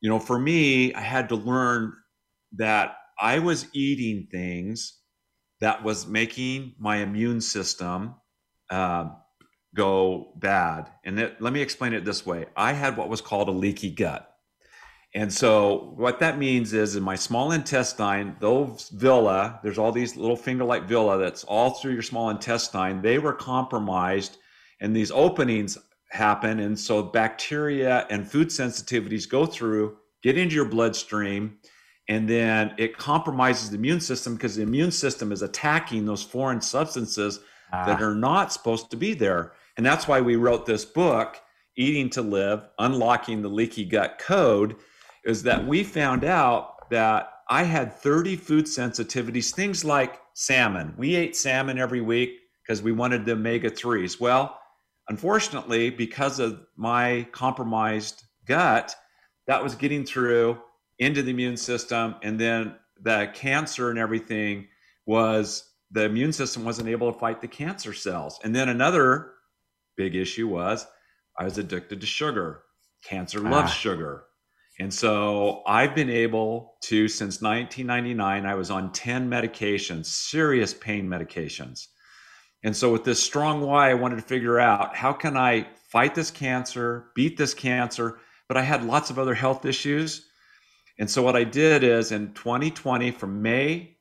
you 0.00 0.08
know 0.08 0.18
for 0.18 0.38
me 0.38 0.94
I 0.94 1.00
had 1.00 1.28
to 1.30 1.36
learn 1.36 1.92
that 2.56 2.96
I 3.20 3.40
was 3.40 3.66
eating 3.72 4.28
things 4.30 4.98
that 5.60 5.82
was 5.82 6.06
making 6.06 6.74
my 6.78 6.98
immune 6.98 7.40
system 7.40 8.14
uh, 8.70 9.10
go 9.74 10.32
bad. 10.36 10.90
And 11.04 11.18
it, 11.18 11.40
let 11.40 11.52
me 11.52 11.60
explain 11.60 11.92
it 11.92 12.04
this 12.04 12.26
way. 12.26 12.46
I 12.56 12.72
had 12.72 12.96
what 12.96 13.08
was 13.08 13.20
called 13.20 13.48
a 13.48 13.52
leaky 13.52 13.90
gut. 13.90 14.24
And 15.14 15.32
so 15.32 15.94
what 15.96 16.18
that 16.20 16.38
means 16.38 16.74
is 16.74 16.94
in 16.94 17.02
my 17.02 17.16
small 17.16 17.52
intestine, 17.52 18.36
those 18.40 18.90
villi, 18.90 19.50
there's 19.62 19.78
all 19.78 19.90
these 19.90 20.16
little 20.16 20.36
finger-like 20.36 20.86
villi 20.86 21.18
that's 21.18 21.44
all 21.44 21.70
through 21.70 21.94
your 21.94 22.02
small 22.02 22.28
intestine, 22.28 23.00
they 23.00 23.18
were 23.18 23.32
compromised 23.32 24.36
and 24.80 24.94
these 24.94 25.10
openings 25.10 25.78
happen. 26.10 26.60
And 26.60 26.78
so 26.78 27.02
bacteria 27.02 28.06
and 28.10 28.30
food 28.30 28.48
sensitivities 28.48 29.28
go 29.28 29.46
through, 29.46 29.96
get 30.22 30.36
into 30.36 30.54
your 30.54 30.66
bloodstream, 30.66 31.58
and 32.08 32.28
then 32.28 32.74
it 32.78 32.96
compromises 32.96 33.70
the 33.70 33.76
immune 33.76 34.00
system 34.00 34.34
because 34.34 34.56
the 34.56 34.62
immune 34.62 34.90
system 34.90 35.32
is 35.32 35.42
attacking 35.42 36.04
those 36.04 36.22
foreign 36.22 36.60
substances 36.60 37.40
ah. 37.72 37.86
that 37.86 38.02
are 38.02 38.14
not 38.14 38.52
supposed 38.52 38.90
to 38.90 38.96
be 38.96 39.14
there. 39.14 39.52
And 39.76 39.86
that's 39.86 40.08
why 40.08 40.20
we 40.20 40.36
wrote 40.36 40.66
this 40.66 40.84
book, 40.84 41.36
Eating 41.76 42.10
to 42.10 42.22
Live, 42.22 42.68
Unlocking 42.78 43.42
the 43.42 43.48
Leaky 43.48 43.84
Gut 43.84 44.18
Code 44.18 44.76
is 45.24 45.42
that 45.42 45.66
we 45.66 45.84
found 45.84 46.24
out 46.24 46.88
that 46.90 47.30
I 47.50 47.62
had 47.62 47.92
30 47.92 48.36
food 48.36 48.64
sensitivities, 48.64 49.52
things 49.52 49.84
like 49.84 50.20
salmon. 50.34 50.94
We 50.96 51.16
ate 51.16 51.36
salmon 51.36 51.78
every 51.78 52.00
week 52.00 52.30
because 52.62 52.82
we 52.82 52.92
wanted 52.92 53.24
the 53.24 53.32
omega 53.32 53.70
3s. 53.70 54.20
Well, 54.20 54.58
unfortunately, 55.08 55.90
because 55.90 56.38
of 56.38 56.60
my 56.76 57.26
compromised 57.32 58.22
gut, 58.46 58.94
that 59.46 59.62
was 59.62 59.74
getting 59.74 60.04
through 60.04 60.58
into 60.98 61.22
the 61.22 61.30
immune 61.30 61.56
system. 61.56 62.16
And 62.22 62.38
then 62.38 62.74
the 63.00 63.30
cancer 63.34 63.90
and 63.90 63.98
everything 63.98 64.68
was 65.06 65.67
the 65.90 66.04
immune 66.04 66.32
system 66.32 66.64
wasn't 66.64 66.88
able 66.88 67.12
to 67.12 67.18
fight 67.18 67.40
the 67.40 67.48
cancer 67.48 67.92
cells. 67.92 68.38
And 68.44 68.54
then 68.54 68.68
another 68.68 69.32
big 69.96 70.14
issue 70.14 70.48
was 70.48 70.86
I 71.38 71.44
was 71.44 71.58
addicted 71.58 72.00
to 72.00 72.06
sugar. 72.06 72.62
Cancer 73.04 73.40
loves 73.40 73.70
ah. 73.70 73.74
sugar. 73.74 74.24
And 74.80 74.94
so 74.94 75.62
I've 75.66 75.94
been 75.94 76.10
able 76.10 76.76
to, 76.82 77.08
since 77.08 77.42
1999, 77.42 78.46
I 78.46 78.54
was 78.54 78.70
on 78.70 78.92
10 78.92 79.28
medications, 79.28 80.06
serious 80.06 80.72
pain 80.72 81.08
medications. 81.08 81.88
And 82.62 82.76
so 82.76 82.92
with 82.92 83.04
this 83.04 83.22
strong 83.22 83.60
why, 83.60 83.90
I 83.90 83.94
wanted 83.94 84.16
to 84.16 84.22
figure 84.22 84.60
out 84.60 84.94
how 84.94 85.12
can 85.12 85.36
I 85.36 85.68
fight 85.90 86.14
this 86.14 86.30
cancer, 86.30 87.10
beat 87.14 87.36
this 87.36 87.54
cancer, 87.54 88.20
but 88.46 88.56
I 88.56 88.62
had 88.62 88.84
lots 88.84 89.10
of 89.10 89.18
other 89.18 89.34
health 89.34 89.64
issues. 89.64 90.28
And 90.98 91.10
so 91.10 91.22
what 91.22 91.36
I 91.36 91.44
did 91.44 91.82
is 91.82 92.12
in 92.12 92.34
2020, 92.34 93.10
from 93.12 93.42
May 93.42 93.96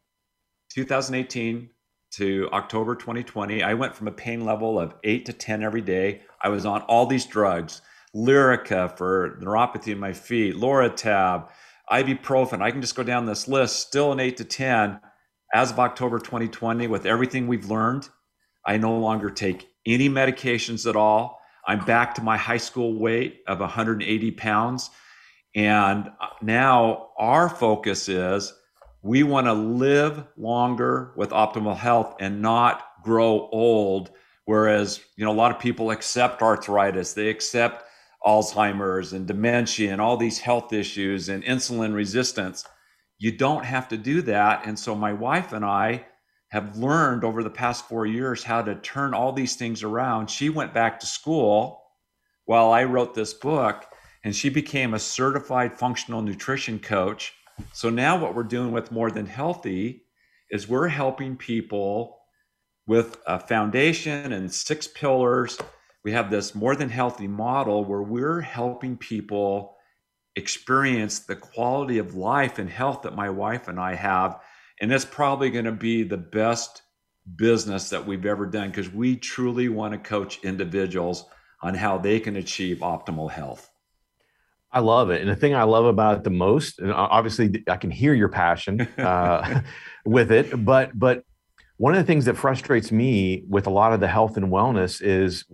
2018 0.73 1.69
to 2.11 2.49
October 2.53 2.95
2020, 2.95 3.63
I 3.63 3.73
went 3.73 3.95
from 3.95 4.07
a 4.07 4.11
pain 4.11 4.45
level 4.45 4.79
of 4.79 4.95
eight 5.03 5.25
to 5.25 5.33
10 5.33 5.63
every 5.63 5.81
day. 5.81 6.21
I 6.41 6.49
was 6.49 6.65
on 6.65 6.81
all 6.83 7.05
these 7.05 7.25
drugs 7.25 7.81
Lyrica 8.15 8.97
for 8.97 9.37
neuropathy 9.41 9.91
in 9.91 9.99
my 9.99 10.13
feet, 10.13 10.55
Lortab, 10.55 11.49
ibuprofen. 11.91 12.61
I 12.61 12.71
can 12.71 12.81
just 12.81 12.95
go 12.95 13.03
down 13.03 13.25
this 13.25 13.47
list, 13.47 13.79
still 13.79 14.11
an 14.11 14.19
eight 14.19 14.37
to 14.37 14.43
10. 14.43 14.99
As 15.53 15.71
of 15.71 15.79
October 15.79 16.19
2020, 16.19 16.87
with 16.87 17.05
everything 17.05 17.47
we've 17.47 17.69
learned, 17.69 18.09
I 18.65 18.77
no 18.77 18.97
longer 18.97 19.29
take 19.29 19.69
any 19.85 20.09
medications 20.09 20.89
at 20.89 20.95
all. 20.95 21.39
I'm 21.65 21.85
back 21.85 22.15
to 22.15 22.21
my 22.21 22.37
high 22.37 22.57
school 22.57 22.99
weight 22.99 23.41
of 23.47 23.59
180 23.59 24.31
pounds. 24.31 24.89
And 25.55 26.07
uh, 26.19 26.27
now 26.41 27.09
our 27.17 27.49
focus 27.49 28.09
is 28.09 28.53
we 29.07 29.23
want 29.23 29.47
to 29.47 29.53
live 29.53 30.25
longer 30.35 31.13
with 31.15 31.29
optimal 31.29 31.77
health 31.77 32.15
and 32.19 32.41
not 32.41 32.83
grow 33.03 33.47
old. 33.51 34.11
Whereas, 34.45 34.99
you 35.15 35.23
know, 35.23 35.31
a 35.31 35.33
lot 35.33 35.51
of 35.51 35.59
people 35.59 35.91
accept 35.91 36.41
arthritis, 36.41 37.13
they 37.13 37.29
accept 37.29 37.85
Alzheimer's 38.25 39.13
and 39.13 39.25
dementia 39.25 39.91
and 39.91 40.01
all 40.01 40.17
these 40.17 40.39
health 40.39 40.73
issues 40.73 41.29
and 41.29 41.43
insulin 41.45 41.93
resistance. 41.93 42.65
You 43.17 43.31
don't 43.31 43.63
have 43.63 43.87
to 43.89 43.97
do 43.97 44.21
that. 44.23 44.65
And 44.65 44.77
so 44.77 44.93
my 44.93 45.13
wife 45.13 45.53
and 45.53 45.63
I 45.63 46.05
have 46.49 46.77
learned 46.77 47.23
over 47.23 47.43
the 47.43 47.49
past 47.49 47.87
four 47.87 48.05
years 48.05 48.43
how 48.43 48.61
to 48.61 48.75
turn 48.75 49.13
all 49.13 49.31
these 49.31 49.55
things 49.55 49.83
around. 49.83 50.29
She 50.29 50.49
went 50.49 50.73
back 50.73 50.99
to 50.99 51.05
school 51.05 51.83
while 52.45 52.71
I 52.71 52.83
wrote 52.83 53.13
this 53.13 53.33
book, 53.33 53.85
and 54.23 54.35
she 54.35 54.49
became 54.49 54.93
a 54.93 54.99
certified 54.99 55.77
functional 55.77 56.21
nutrition 56.21 56.79
coach. 56.79 57.33
So 57.73 57.89
now, 57.89 58.19
what 58.19 58.35
we're 58.35 58.43
doing 58.43 58.71
with 58.71 58.91
More 58.91 59.11
Than 59.11 59.25
Healthy 59.25 60.03
is 60.49 60.67
we're 60.67 60.87
helping 60.87 61.37
people 61.37 62.19
with 62.85 63.17
a 63.25 63.39
foundation 63.39 64.31
and 64.31 64.51
six 64.51 64.87
pillars 64.87 65.57
we 66.07 66.13
have 66.13 66.31
this 66.31 66.55
more 66.55 66.73
than 66.73 66.89
healthy 66.89 67.27
model 67.27 67.83
where 67.83 68.01
we're 68.01 68.39
helping 68.39 68.95
people 68.95 69.75
experience 70.37 71.19
the 71.19 71.35
quality 71.35 71.97
of 71.97 72.15
life 72.15 72.59
and 72.59 72.69
health 72.69 73.01
that 73.01 73.13
my 73.13 73.29
wife 73.29 73.67
and 73.67 73.77
I 73.77 73.95
have. 73.95 74.39
And 74.79 74.93
it's 74.93 75.03
probably 75.03 75.49
going 75.49 75.65
to 75.65 75.73
be 75.73 76.03
the 76.03 76.15
best 76.15 76.81
business 77.35 77.89
that 77.89 78.07
we've 78.07 78.25
ever 78.25 78.45
done 78.45 78.69
because 78.69 78.89
we 78.89 79.17
truly 79.17 79.67
want 79.67 79.91
to 79.95 79.99
coach 79.99 80.39
individuals 80.45 81.25
on 81.61 81.73
how 81.73 81.97
they 81.97 82.21
can 82.21 82.37
achieve 82.37 82.77
optimal 82.77 83.29
health. 83.29 83.69
I 84.71 84.79
love 84.79 85.09
it. 85.09 85.21
And 85.21 85.29
the 85.29 85.35
thing 85.35 85.55
I 85.55 85.63
love 85.63 85.85
about 85.85 86.17
it 86.17 86.23
the 86.23 86.29
most, 86.29 86.79
and 86.79 86.91
obviously 86.91 87.63
I 87.67 87.77
can 87.77 87.89
hear 87.89 88.13
your 88.13 88.29
passion 88.29 88.81
uh, 88.97 89.61
with 90.05 90.31
it, 90.31 90.65
but, 90.65 90.97
but 90.97 91.23
one 91.77 91.93
of 91.93 91.99
the 91.99 92.05
things 92.05 92.25
that 92.25 92.35
frustrates 92.35 92.91
me 92.91 93.43
with 93.47 93.67
a 93.67 93.69
lot 93.69 93.93
of 93.93 93.99
the 93.99 94.07
health 94.07 94.35
and 94.35 94.47
wellness 94.47 95.01
is 95.01 95.45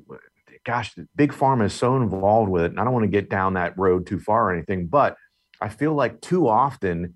gosh, 0.66 0.96
big 1.16 1.34
pharma 1.34 1.66
is 1.66 1.74
so 1.74 1.98
involved 1.98 2.50
with 2.50 2.64
it. 2.64 2.72
And 2.72 2.80
I 2.80 2.84
don't 2.84 2.94
want 2.94 3.04
to 3.04 3.10
get 3.10 3.30
down 3.30 3.54
that 3.56 3.78
road 3.78 4.08
too 4.08 4.20
far 4.20 4.50
or 4.50 4.54
anything, 4.54 4.88
but 4.88 5.18
I 5.60 5.70
feel 5.70 5.94
like 5.94 6.22
too 6.22 6.48
often 6.48 7.16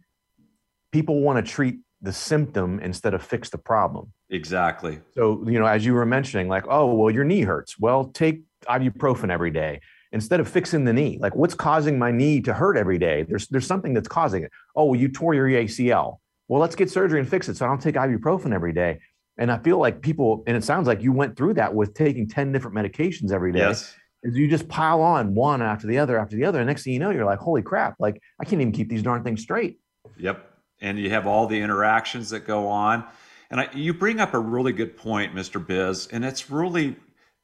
people 0.92 1.22
want 1.22 1.44
to 1.44 1.52
treat 1.52 1.80
the 2.02 2.14
symptom 2.14 2.80
instead 2.80 3.14
of 3.14 3.24
fix 3.24 3.50
the 3.50 3.58
problem. 3.58 4.12
Exactly. 4.30 5.00
So, 5.14 5.44
you 5.48 5.60
know, 5.60 5.66
as 5.66 5.86
you 5.86 5.94
were 5.94 6.06
mentioning, 6.06 6.48
like, 6.48 6.66
oh, 6.68 6.94
well, 6.94 7.14
your 7.14 7.24
knee 7.24 7.42
hurts. 7.42 7.80
Well, 7.80 8.06
take 8.06 8.44
ibuprofen 8.66 9.32
every 9.32 9.52
day 9.52 9.80
instead 10.12 10.40
of 10.40 10.48
fixing 10.48 10.86
the 10.86 10.94
knee. 10.94 11.18
Like, 11.20 11.36
what's 11.36 11.54
causing 11.54 12.00
my 12.00 12.12
knee 12.12 12.42
to 12.42 12.54
hurt 12.54 12.78
every 12.78 12.98
day? 12.98 13.24
There's 13.24 13.48
there's 13.48 13.68
something 13.68 13.94
that's 13.94 14.08
causing 14.08 14.44
it. 14.44 14.52
Oh, 14.76 14.86
well, 14.86 15.00
you 15.00 15.10
tore 15.10 15.34
your 15.34 15.48
ACL. 15.48 16.18
Well, 16.48 16.62
let's 16.62 16.76
get 16.76 16.90
surgery 16.90 17.20
and 17.20 17.28
fix 17.28 17.50
it. 17.50 17.58
So 17.58 17.66
I 17.66 17.70
don't 17.70 17.82
take 17.82 17.96
ibuprofen 17.96 18.54
every 18.54 18.74
day. 18.74 19.00
And 19.38 19.52
I 19.52 19.58
feel 19.60 19.78
like 19.78 20.02
people, 20.02 20.44
and 20.48 20.58
it 20.58 20.64
sounds 20.64 20.88
like 20.88 21.02
you 21.02 21.12
went 21.12 21.38
through 21.38 21.56
that 21.56 21.74
with 21.74 21.94
taking 21.94 22.28
10 22.28 22.52
different 22.52 22.76
medications 22.76 23.32
every 23.32 23.52
day. 23.52 23.60
Yes. 23.60 23.96
is 24.24 24.36
you 24.36 24.48
just 24.48 24.68
pile 24.68 25.02
on 25.02 25.36
one 25.36 25.62
after 25.62 25.86
the 25.86 26.00
other 26.00 26.18
after 26.18 26.36
the 26.36 26.46
other. 26.46 26.60
And 26.60 26.68
next 26.68 26.84
thing 26.84 26.94
you 26.94 27.00
know, 27.00 27.12
you're 27.12 27.26
like, 27.26 27.40
holy 27.40 27.62
crap, 27.62 27.96
like 28.00 28.22
I 28.40 28.46
can't 28.46 28.62
even 28.62 28.72
keep 28.72 28.90
these 28.90 29.04
darn 29.04 29.24
things 29.24 29.42
straight. 29.42 29.80
Yep. 30.18 30.44
And 30.82 30.98
you 30.98 31.10
have 31.10 31.28
all 31.28 31.48
the 31.48 31.60
interactions 31.60 32.30
that 32.32 32.48
go 32.48 32.68
on. 32.68 33.06
And 33.52 33.62
I, 33.62 33.70
you 33.74 33.94
bring 33.94 34.20
up 34.20 34.34
a 34.34 34.40
really 34.40 34.74
good 34.74 34.98
point, 34.98 35.34
Mr. 35.34 35.66
Biz, 35.66 36.08
and 36.12 36.26
it's 36.26 36.50
really 36.50 36.96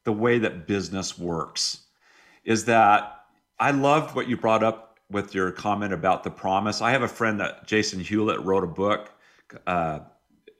the 0.03 0.11
way 0.11 0.39
that 0.39 0.67
business 0.67 1.17
works 1.17 1.82
is 2.43 2.65
that 2.65 3.25
I 3.59 3.71
loved 3.71 4.15
what 4.15 4.27
you 4.27 4.37
brought 4.37 4.63
up 4.63 4.99
with 5.09 5.35
your 5.35 5.51
comment 5.51 5.93
about 5.93 6.23
the 6.23 6.31
promise. 6.31 6.81
I 6.81 6.91
have 6.91 7.03
a 7.03 7.07
friend 7.07 7.39
that 7.39 7.67
Jason 7.67 7.99
Hewlett 7.99 8.41
wrote 8.41 8.63
a 8.63 8.67
book 8.67 9.11
uh, 9.67 9.99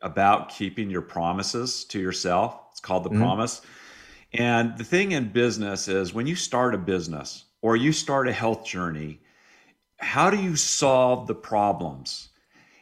about 0.02 0.50
keeping 0.50 0.90
your 0.90 1.02
promises 1.02 1.84
to 1.86 2.00
yourself. 2.00 2.60
It's 2.72 2.80
called 2.80 3.04
The 3.04 3.10
mm-hmm. 3.10 3.22
Promise. 3.22 3.62
And 4.34 4.78
the 4.78 4.84
thing 4.84 5.12
in 5.12 5.30
business 5.30 5.88
is 5.88 6.14
when 6.14 6.28
you 6.28 6.36
start 6.36 6.74
a 6.74 6.78
business 6.78 7.46
or 7.62 7.76
you 7.76 7.92
start 7.92 8.28
a 8.28 8.34
health 8.34 8.66
journey, 8.66 9.22
how 9.98 10.30
do 10.30 10.42
you 10.42 10.56
solve 10.56 11.28
the 11.28 11.36
problems? 11.36 12.30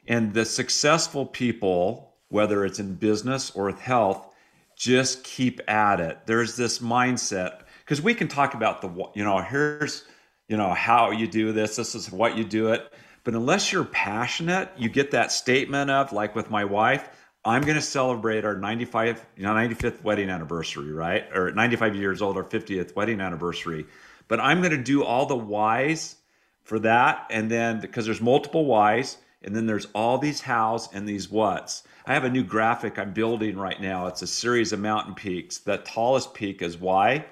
And 0.08 0.34
the 0.34 0.46
successful 0.46 1.26
people, 1.26 2.16
whether 2.30 2.66
it's 2.66 2.80
in 2.80 2.96
business 2.96 3.52
or 3.52 3.66
with 3.66 3.80
health, 3.80 4.30
just 4.76 5.24
keep 5.24 5.62
at 5.70 6.00
it. 6.00 6.20
There's 6.26 6.56
this 6.56 6.80
mindset 6.80 7.64
because 7.92 8.02
we 8.02 8.14
can 8.14 8.30
talk 8.30 8.54
about 8.54 8.82
the, 8.82 8.88
you 9.16 9.26
know, 9.26 9.40
here's, 9.40 10.06
you 10.48 10.56
know, 10.56 10.74
how 10.74 11.12
you 11.12 11.28
do 11.28 11.52
this, 11.52 11.76
this 11.76 11.94
is 11.94 12.10
what 12.10 12.38
you 12.38 12.46
do 12.46 12.70
it. 12.70 12.90
But 13.26 13.34
unless 13.34 13.74
you're 13.74 13.84
passionate, 13.84 14.70
you 14.78 14.88
get 14.88 15.12
that 15.12 15.30
statement 15.30 15.92
of, 15.92 16.14
like 16.14 16.34
with 16.34 16.50
my 16.50 16.64
wife, 16.64 17.10
I'm 17.44 17.64
going 17.64 17.76
to 17.76 17.82
celebrate 17.82 18.46
our 18.46 18.56
95, 18.56 19.26
you 19.36 19.44
know, 19.44 19.52
95th 19.52 20.02
wedding 20.04 20.30
anniversary, 20.30 20.94
right? 20.94 21.26
Or 21.36 21.52
95 21.52 21.98
years 21.98 22.22
old, 22.22 22.38
our 22.38 22.46
50th 22.46 22.96
wedding 22.96 23.20
anniversary. 23.20 23.86
But 24.30 24.40
I'm 24.40 24.62
going 24.62 24.72
to 24.72 24.82
do 24.82 25.04
all 25.04 25.26
the 25.26 25.36
whys 25.36 26.16
for 26.64 26.80
that. 26.80 27.28
And 27.30 27.52
then 27.52 27.82
because 27.82 28.06
there's 28.06 28.22
multiple 28.22 28.64
whys, 28.64 29.18
and 29.44 29.54
then 29.54 29.66
there's 29.66 29.88
all 29.94 30.18
these 30.18 30.40
hows 30.40 30.88
and 30.94 31.06
these 31.06 31.30
whats. 31.30 31.84
I 32.06 32.14
have 32.14 32.24
a 32.24 32.30
new 32.30 32.46
graphic 32.46 32.98
I'm 32.98 33.12
building 33.12 33.58
right 33.58 33.82
now. 33.82 34.08
It's 34.08 34.22
a 34.22 34.28
series 34.28 34.72
of 34.72 34.80
mountain 34.80 35.14
peaks. 35.14 35.58
The 35.58 35.80
tallest 35.80 36.34
peak 36.34 36.62
is 36.62 36.78
why. 36.78 37.26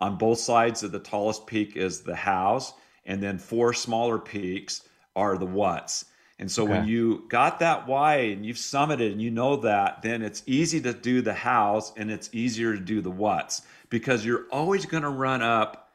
On 0.00 0.16
both 0.16 0.38
sides 0.38 0.82
of 0.82 0.92
the 0.92 0.98
tallest 0.98 1.46
peak 1.46 1.76
is 1.76 2.00
the 2.02 2.16
hows, 2.16 2.72
and 3.04 3.22
then 3.22 3.38
four 3.38 3.74
smaller 3.74 4.18
peaks 4.18 4.82
are 5.14 5.36
the 5.36 5.46
whats. 5.46 6.06
And 6.38 6.50
so 6.50 6.62
okay. 6.62 6.72
when 6.72 6.88
you 6.88 7.24
got 7.28 7.58
that 7.58 7.86
why 7.86 8.16
and 8.16 8.46
you've 8.46 8.56
summited 8.56 9.12
and 9.12 9.20
you 9.20 9.30
know 9.30 9.56
that, 9.56 10.00
then 10.00 10.22
it's 10.22 10.42
easy 10.46 10.80
to 10.80 10.94
do 10.94 11.20
the 11.20 11.34
hows 11.34 11.92
and 11.98 12.10
it's 12.10 12.30
easier 12.32 12.74
to 12.74 12.80
do 12.80 13.02
the 13.02 13.10
whats 13.10 13.60
because 13.90 14.24
you're 14.24 14.46
always 14.50 14.86
going 14.86 15.02
to 15.02 15.10
run 15.10 15.42
up 15.42 15.90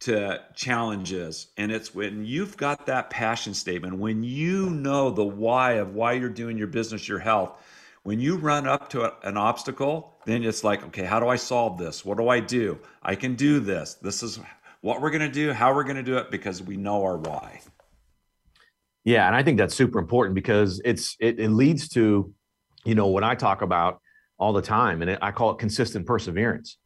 to 0.00 0.40
challenges. 0.54 1.48
And 1.58 1.70
it's 1.70 1.94
when 1.94 2.24
you've 2.24 2.56
got 2.56 2.86
that 2.86 3.10
passion 3.10 3.52
statement, 3.52 3.98
when 3.98 4.24
you 4.24 4.70
know 4.70 5.10
the 5.10 5.24
why 5.24 5.72
of 5.72 5.94
why 5.94 6.14
you're 6.14 6.30
doing 6.30 6.56
your 6.56 6.66
business, 6.66 7.06
your 7.06 7.18
health, 7.18 7.52
when 8.04 8.20
you 8.20 8.36
run 8.36 8.68
up 8.68 8.90
to 8.90 9.02
a, 9.02 9.14
an 9.26 9.36
obstacle, 9.36 10.14
then 10.26 10.44
it's 10.44 10.62
like, 10.62 10.84
okay, 10.84 11.04
how 11.04 11.18
do 11.18 11.26
I 11.26 11.36
solve 11.36 11.78
this? 11.78 12.04
What 12.04 12.18
do 12.18 12.28
I 12.28 12.38
do? 12.38 12.78
I 13.02 13.16
can 13.16 13.34
do 13.34 13.58
this. 13.60 13.94
This 13.94 14.22
is 14.22 14.38
what 14.82 15.00
we're 15.00 15.10
going 15.10 15.22
to 15.22 15.28
do, 15.28 15.52
how 15.52 15.74
we're 15.74 15.84
going 15.84 15.96
to 15.96 16.02
do 16.02 16.18
it 16.18 16.30
because 16.30 16.62
we 16.62 16.76
know 16.76 17.02
our 17.02 17.16
why. 17.16 17.60
Yeah, 19.04 19.26
and 19.26 19.34
I 19.34 19.42
think 19.42 19.58
that's 19.58 19.74
super 19.74 19.98
important 19.98 20.34
because 20.34 20.80
it's 20.84 21.16
it, 21.18 21.40
it 21.40 21.50
leads 21.50 21.88
to, 21.90 22.32
you 22.84 22.94
know, 22.94 23.08
what 23.08 23.24
I 23.24 23.34
talk 23.34 23.62
about 23.62 24.00
all 24.38 24.52
the 24.52 24.62
time, 24.62 25.02
and 25.02 25.10
it, 25.10 25.18
I 25.20 25.30
call 25.30 25.50
it 25.52 25.58
consistent 25.58 26.06
perseverance. 26.06 26.78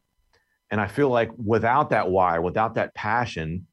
And 0.71 0.81
I 0.81 0.87
feel 0.87 1.09
like 1.09 1.31
without 1.37 1.91
that 1.91 2.11
why, 2.11 2.39
without 2.39 2.75
that 2.75 2.95
passion, 2.95 3.67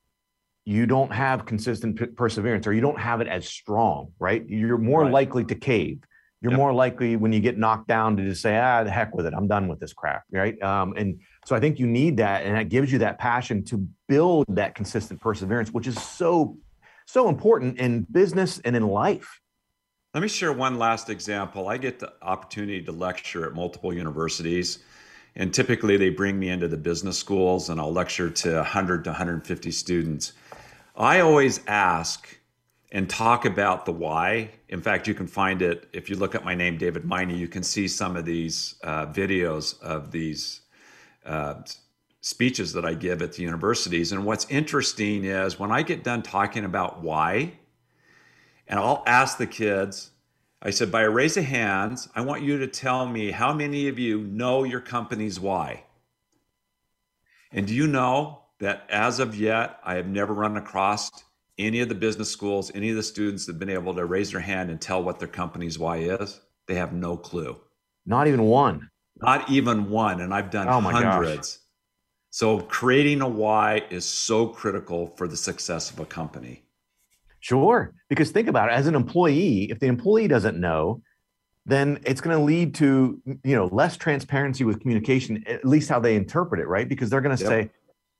you 0.63 0.85
don't 0.85 1.11
have 1.11 1.45
consistent 1.45 1.99
p- 1.99 2.05
perseverance, 2.07 2.65
or 2.65 2.73
you 2.73 2.81
don't 2.81 2.99
have 2.99 3.21
it 3.21 3.27
as 3.27 3.47
strong, 3.47 4.13
right? 4.17 4.47
You're 4.47 4.77
more 4.77 5.03
right. 5.03 5.11
likely 5.11 5.45
to 5.45 5.55
cave. 5.55 5.99
You're 6.41 6.51
yep. 6.51 6.59
more 6.59 6.73
likely 6.73 7.15
when 7.15 7.33
you 7.33 7.39
get 7.39 7.57
knocked 7.57 7.87
down 7.87 8.17
to 8.17 8.23
just 8.23 8.41
say, 8.41 8.57
ah, 8.57 8.83
the 8.83 8.91
heck 8.91 9.15
with 9.15 9.25
it, 9.25 9.33
I'm 9.35 9.47
done 9.47 9.67
with 9.67 9.79
this 9.79 9.93
crap, 9.93 10.23
right? 10.31 10.61
Um, 10.61 10.93
and 10.95 11.19
so 11.45 11.55
I 11.55 11.59
think 11.59 11.79
you 11.79 11.87
need 11.87 12.17
that, 12.17 12.43
and 12.45 12.55
that 12.55 12.69
gives 12.69 12.91
you 12.91 12.99
that 12.99 13.17
passion 13.17 13.63
to 13.65 13.87
build 14.07 14.45
that 14.49 14.75
consistent 14.75 15.21
perseverance, 15.21 15.71
which 15.71 15.87
is 15.87 16.01
so 16.01 16.57
so 17.07 17.29
important 17.29 17.77
in 17.77 18.05
business 18.11 18.59
and 18.65 18.75
in 18.75 18.87
life. 18.87 19.39
Let 20.13 20.21
me 20.21 20.27
share 20.27 20.53
one 20.53 20.79
last 20.79 21.09
example. 21.09 21.67
I 21.67 21.77
get 21.77 21.99
the 21.99 22.13
opportunity 22.21 22.81
to 22.83 22.91
lecture 22.91 23.45
at 23.45 23.53
multiple 23.53 23.93
universities, 23.93 24.79
and 25.35 25.53
typically 25.53 25.97
they 25.97 26.09
bring 26.09 26.39
me 26.39 26.49
into 26.49 26.67
the 26.67 26.77
business 26.77 27.17
schools 27.17 27.69
and 27.69 27.79
I'll 27.79 27.91
lecture 27.91 28.29
to 28.29 28.55
100 28.55 29.03
to 29.03 29.09
150 29.09 29.71
students. 29.71 30.33
I 30.95 31.19
always 31.19 31.59
ask 31.67 32.39
and 32.91 33.09
talk 33.09 33.45
about 33.45 33.85
the 33.85 33.91
why. 33.91 34.51
In 34.69 34.81
fact, 34.81 35.07
you 35.07 35.13
can 35.13 35.27
find 35.27 35.61
it 35.61 35.87
if 35.93 36.09
you 36.09 36.15
look 36.15 36.35
at 36.35 36.45
my 36.45 36.55
name, 36.55 36.77
David 36.77 37.05
Meine. 37.05 37.31
You 37.31 37.47
can 37.47 37.63
see 37.63 37.87
some 37.87 38.15
of 38.15 38.25
these 38.25 38.75
uh, 38.83 39.07
videos 39.07 39.81
of 39.81 40.11
these 40.11 40.61
uh, 41.25 41.55
speeches 42.21 42.73
that 42.73 42.85
I 42.85 42.93
give 42.93 43.21
at 43.21 43.33
the 43.33 43.43
universities. 43.43 44.11
And 44.11 44.25
what's 44.25 44.49
interesting 44.49 45.25
is 45.25 45.59
when 45.59 45.71
I 45.71 45.81
get 45.81 46.03
done 46.03 46.23
talking 46.23 46.65
about 46.65 47.01
why, 47.01 47.53
and 48.67 48.79
I'll 48.79 49.03
ask 49.05 49.37
the 49.37 49.47
kids, 49.47 50.11
I 50.61 50.71
said, 50.71 50.91
by 50.91 51.03
a 51.03 51.09
raise 51.09 51.37
of 51.37 51.43
hands, 51.43 52.09
I 52.15 52.21
want 52.21 52.41
you 52.41 52.57
to 52.59 52.67
tell 52.67 53.05
me 53.05 53.31
how 53.31 53.53
many 53.53 53.87
of 53.87 53.99
you 53.99 54.21
know 54.21 54.63
your 54.63 54.81
company's 54.81 55.39
why. 55.39 55.83
And 57.51 57.67
do 57.67 57.75
you 57.75 57.85
know 57.87 58.41
that 58.59 58.87
as 58.89 59.19
of 59.19 59.35
yet, 59.35 59.79
I 59.83 59.95
have 59.95 60.07
never 60.07 60.33
run 60.33 60.57
across 60.57 61.11
any 61.57 61.79
of 61.79 61.89
the 61.89 61.95
business 61.95 62.29
schools, 62.29 62.71
any 62.75 62.89
of 62.89 62.95
the 62.95 63.03
students 63.03 63.45
that 63.45 63.53
have 63.53 63.59
been 63.59 63.69
able 63.69 63.93
to 63.93 64.05
raise 64.05 64.31
their 64.31 64.41
hand 64.41 64.69
and 64.69 64.79
tell 64.79 65.03
what 65.03 65.19
their 65.19 65.27
company's 65.27 65.79
why 65.79 65.97
is? 65.97 66.41
They 66.67 66.75
have 66.75 66.93
no 66.93 67.17
clue. 67.17 67.57
Not 68.05 68.27
even 68.27 68.43
one. 68.43 68.89
Not 69.21 69.49
even 69.49 69.89
one. 69.89 70.21
And 70.21 70.33
I've 70.33 70.51
done 70.51 70.67
oh 70.67 70.81
hundreds. 70.81 71.57
Gosh. 71.57 71.61
So 72.31 72.59
creating 72.59 73.21
a 73.21 73.27
why 73.27 73.83
is 73.89 74.03
so 74.05 74.47
critical 74.47 75.13
for 75.15 75.27
the 75.27 75.37
success 75.37 75.91
of 75.91 75.99
a 75.99 76.05
company. 76.05 76.63
Sure. 77.39 77.93
Because 78.09 78.31
think 78.31 78.47
about 78.47 78.69
it 78.69 78.73
as 78.73 78.87
an 78.87 78.95
employee, 78.95 79.69
if 79.71 79.79
the 79.79 79.87
employee 79.87 80.27
doesn't 80.27 80.59
know, 80.59 81.01
then 81.65 81.99
it's 82.05 82.21
going 82.21 82.37
to 82.37 82.43
lead 82.43 82.75
to 82.75 83.21
you 83.43 83.55
know 83.55 83.65
less 83.71 83.97
transparency 83.97 84.63
with 84.63 84.79
communication 84.79 85.43
at 85.47 85.65
least 85.65 85.89
how 85.89 85.99
they 85.99 86.15
interpret 86.15 86.61
it 86.61 86.67
right 86.67 86.87
because 86.87 87.09
they're 87.09 87.21
going 87.21 87.35
to 87.35 87.43
yep. 87.43 87.49
say 87.49 87.69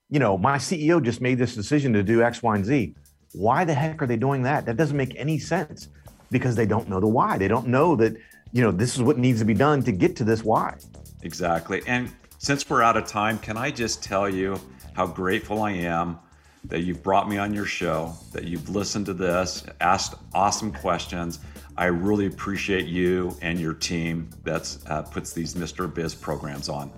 you 0.09 0.19
know 0.19 0.37
my 0.37 0.57
ceo 0.57 1.01
just 1.01 1.21
made 1.21 1.37
this 1.37 1.55
decision 1.55 1.93
to 1.93 2.03
do 2.03 2.23
x 2.23 2.41
y 2.41 2.55
and 2.55 2.65
z 2.65 2.95
why 3.35 3.65
the 3.65 3.73
heck 3.73 4.01
are 4.01 4.07
they 4.07 4.17
doing 4.17 4.41
that 4.43 4.65
that 4.65 4.77
doesn't 4.77 4.97
make 4.97 5.13
any 5.15 5.37
sense 5.37 5.89
because 6.31 6.55
they 6.55 6.65
don't 6.65 6.89
know 6.89 6.99
the 6.99 7.07
why 7.07 7.37
they 7.37 7.47
don't 7.47 7.67
know 7.67 7.95
that 7.95 8.15
you 8.51 8.61
know 8.61 8.71
this 8.71 8.95
is 8.95 9.01
what 9.01 9.17
needs 9.17 9.39
to 9.39 9.45
be 9.45 9.53
done 9.53 9.83
to 9.83 9.91
get 9.91 10.15
to 10.15 10.23
this 10.23 10.43
why 10.43 10.75
exactly 11.23 11.81
and 11.87 12.11
since 12.45 12.69
we're 12.69 12.83
out 12.83 12.95
of 12.95 13.07
time, 13.07 13.39
can 13.39 13.57
I 13.57 13.71
just 13.71 14.03
tell 14.03 14.29
you 14.29 14.59
how 14.93 15.07
grateful 15.07 15.63
I 15.63 15.71
am 15.71 16.19
that 16.65 16.81
you've 16.81 17.01
brought 17.01 17.27
me 17.27 17.39
on 17.39 17.55
your 17.55 17.65
show, 17.65 18.13
that 18.33 18.43
you've 18.43 18.69
listened 18.69 19.07
to 19.07 19.13
this, 19.13 19.65
asked 19.81 20.13
awesome 20.33 20.71
questions. 20.71 21.39
I 21.75 21.85
really 21.85 22.27
appreciate 22.27 22.85
you 22.85 23.35
and 23.41 23.59
your 23.59 23.73
team 23.73 24.29
that 24.43 24.77
uh, 24.87 25.01
puts 25.01 25.33
these 25.33 25.55
Mr. 25.55 25.91
Biz 25.91 26.13
programs 26.13 26.69
on. 26.69 26.91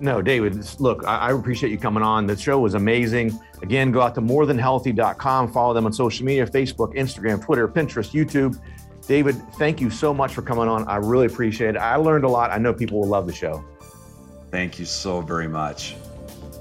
No, 0.00 0.20
David, 0.20 0.64
look, 0.80 1.04
I, 1.06 1.32
appreciate 1.32 1.70
you 1.70 1.78
coming 1.78 2.02
on. 2.02 2.26
The 2.26 2.36
show 2.36 2.58
was 2.58 2.74
amazing. 2.74 3.38
Again, 3.62 3.90
go 3.90 4.00
out 4.00 4.14
to 4.16 4.20
morethanhealthy.com, 4.20 5.52
follow 5.52 5.74
them 5.74 5.86
on 5.86 5.92
social 5.92 6.26
media 6.26 6.46
Facebook, 6.46 6.94
Instagram, 6.94 7.42
Twitter, 7.42 7.66
Pinterest, 7.66 8.10
YouTube. 8.12 8.60
David, 9.06 9.36
thank 9.54 9.80
you 9.80 9.88
so 9.88 10.12
much 10.12 10.34
for 10.34 10.42
coming 10.42 10.68
on. 10.68 10.86
I 10.86 10.96
really 10.96 11.26
appreciate 11.26 11.70
it. 11.70 11.78
I 11.78 11.96
learned 11.96 12.24
a 12.24 12.28
lot. 12.28 12.50
I 12.50 12.58
know 12.58 12.74
people 12.74 13.00
will 13.00 13.08
love 13.08 13.26
the 13.26 13.32
show. 13.32 13.64
Thank 14.50 14.78
you 14.78 14.84
so 14.84 15.22
very 15.22 15.48
much. 15.48 15.96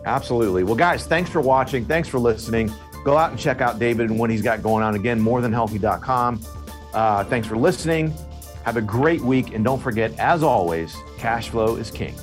Absolutely. 0.05 0.63
Well, 0.63 0.75
guys, 0.75 1.05
thanks 1.05 1.29
for 1.29 1.41
watching. 1.41 1.85
Thanks 1.85 2.07
for 2.07 2.19
listening. 2.19 2.71
Go 3.03 3.17
out 3.17 3.31
and 3.31 3.39
check 3.39 3.59
out 3.59 3.79
David 3.79 4.09
and 4.09 4.17
what 4.17 4.29
he's 4.29 4.41
got 4.41 4.63
going 4.63 4.83
on. 4.83 4.95
Again, 4.95 5.21
morethanhealthy.com. 5.21 6.41
Uh, 6.93 7.23
thanks 7.25 7.47
for 7.47 7.57
listening. 7.57 8.13
Have 8.63 8.77
a 8.77 8.81
great 8.81 9.21
week. 9.21 9.53
And 9.53 9.63
don't 9.63 9.81
forget, 9.81 10.17
as 10.17 10.43
always, 10.43 10.95
cash 11.17 11.49
flow 11.49 11.75
is 11.75 11.91
king. 11.91 12.15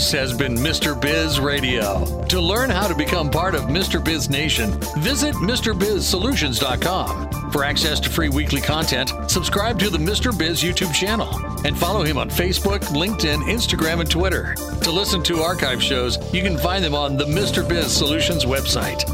This 0.00 0.12
has 0.12 0.32
been 0.32 0.54
Mr. 0.54 0.98
Biz 0.98 1.40
Radio. 1.40 2.24
To 2.28 2.40
learn 2.40 2.70
how 2.70 2.88
to 2.88 2.94
become 2.94 3.30
part 3.30 3.54
of 3.54 3.64
Mr. 3.64 4.02
Biz 4.02 4.30
Nation, 4.30 4.70
visit 4.96 5.34
MrBizSolutions.com. 5.34 7.50
For 7.50 7.64
access 7.64 8.00
to 8.00 8.08
free 8.08 8.30
weekly 8.30 8.62
content, 8.62 9.12
subscribe 9.30 9.78
to 9.78 9.90
the 9.90 9.98
Mr. 9.98 10.34
Biz 10.36 10.62
YouTube 10.62 10.94
channel 10.94 11.28
and 11.66 11.76
follow 11.76 12.02
him 12.02 12.16
on 12.16 12.30
Facebook, 12.30 12.80
LinkedIn, 12.84 13.42
Instagram, 13.42 14.00
and 14.00 14.10
Twitter. 14.10 14.54
To 14.54 14.90
listen 14.90 15.22
to 15.24 15.42
archive 15.42 15.82
shows, 15.82 16.16
you 16.32 16.42
can 16.42 16.56
find 16.56 16.82
them 16.82 16.94
on 16.94 17.18
the 17.18 17.26
Mr. 17.26 17.68
Biz 17.68 17.92
Solutions 17.92 18.46
website. 18.46 19.04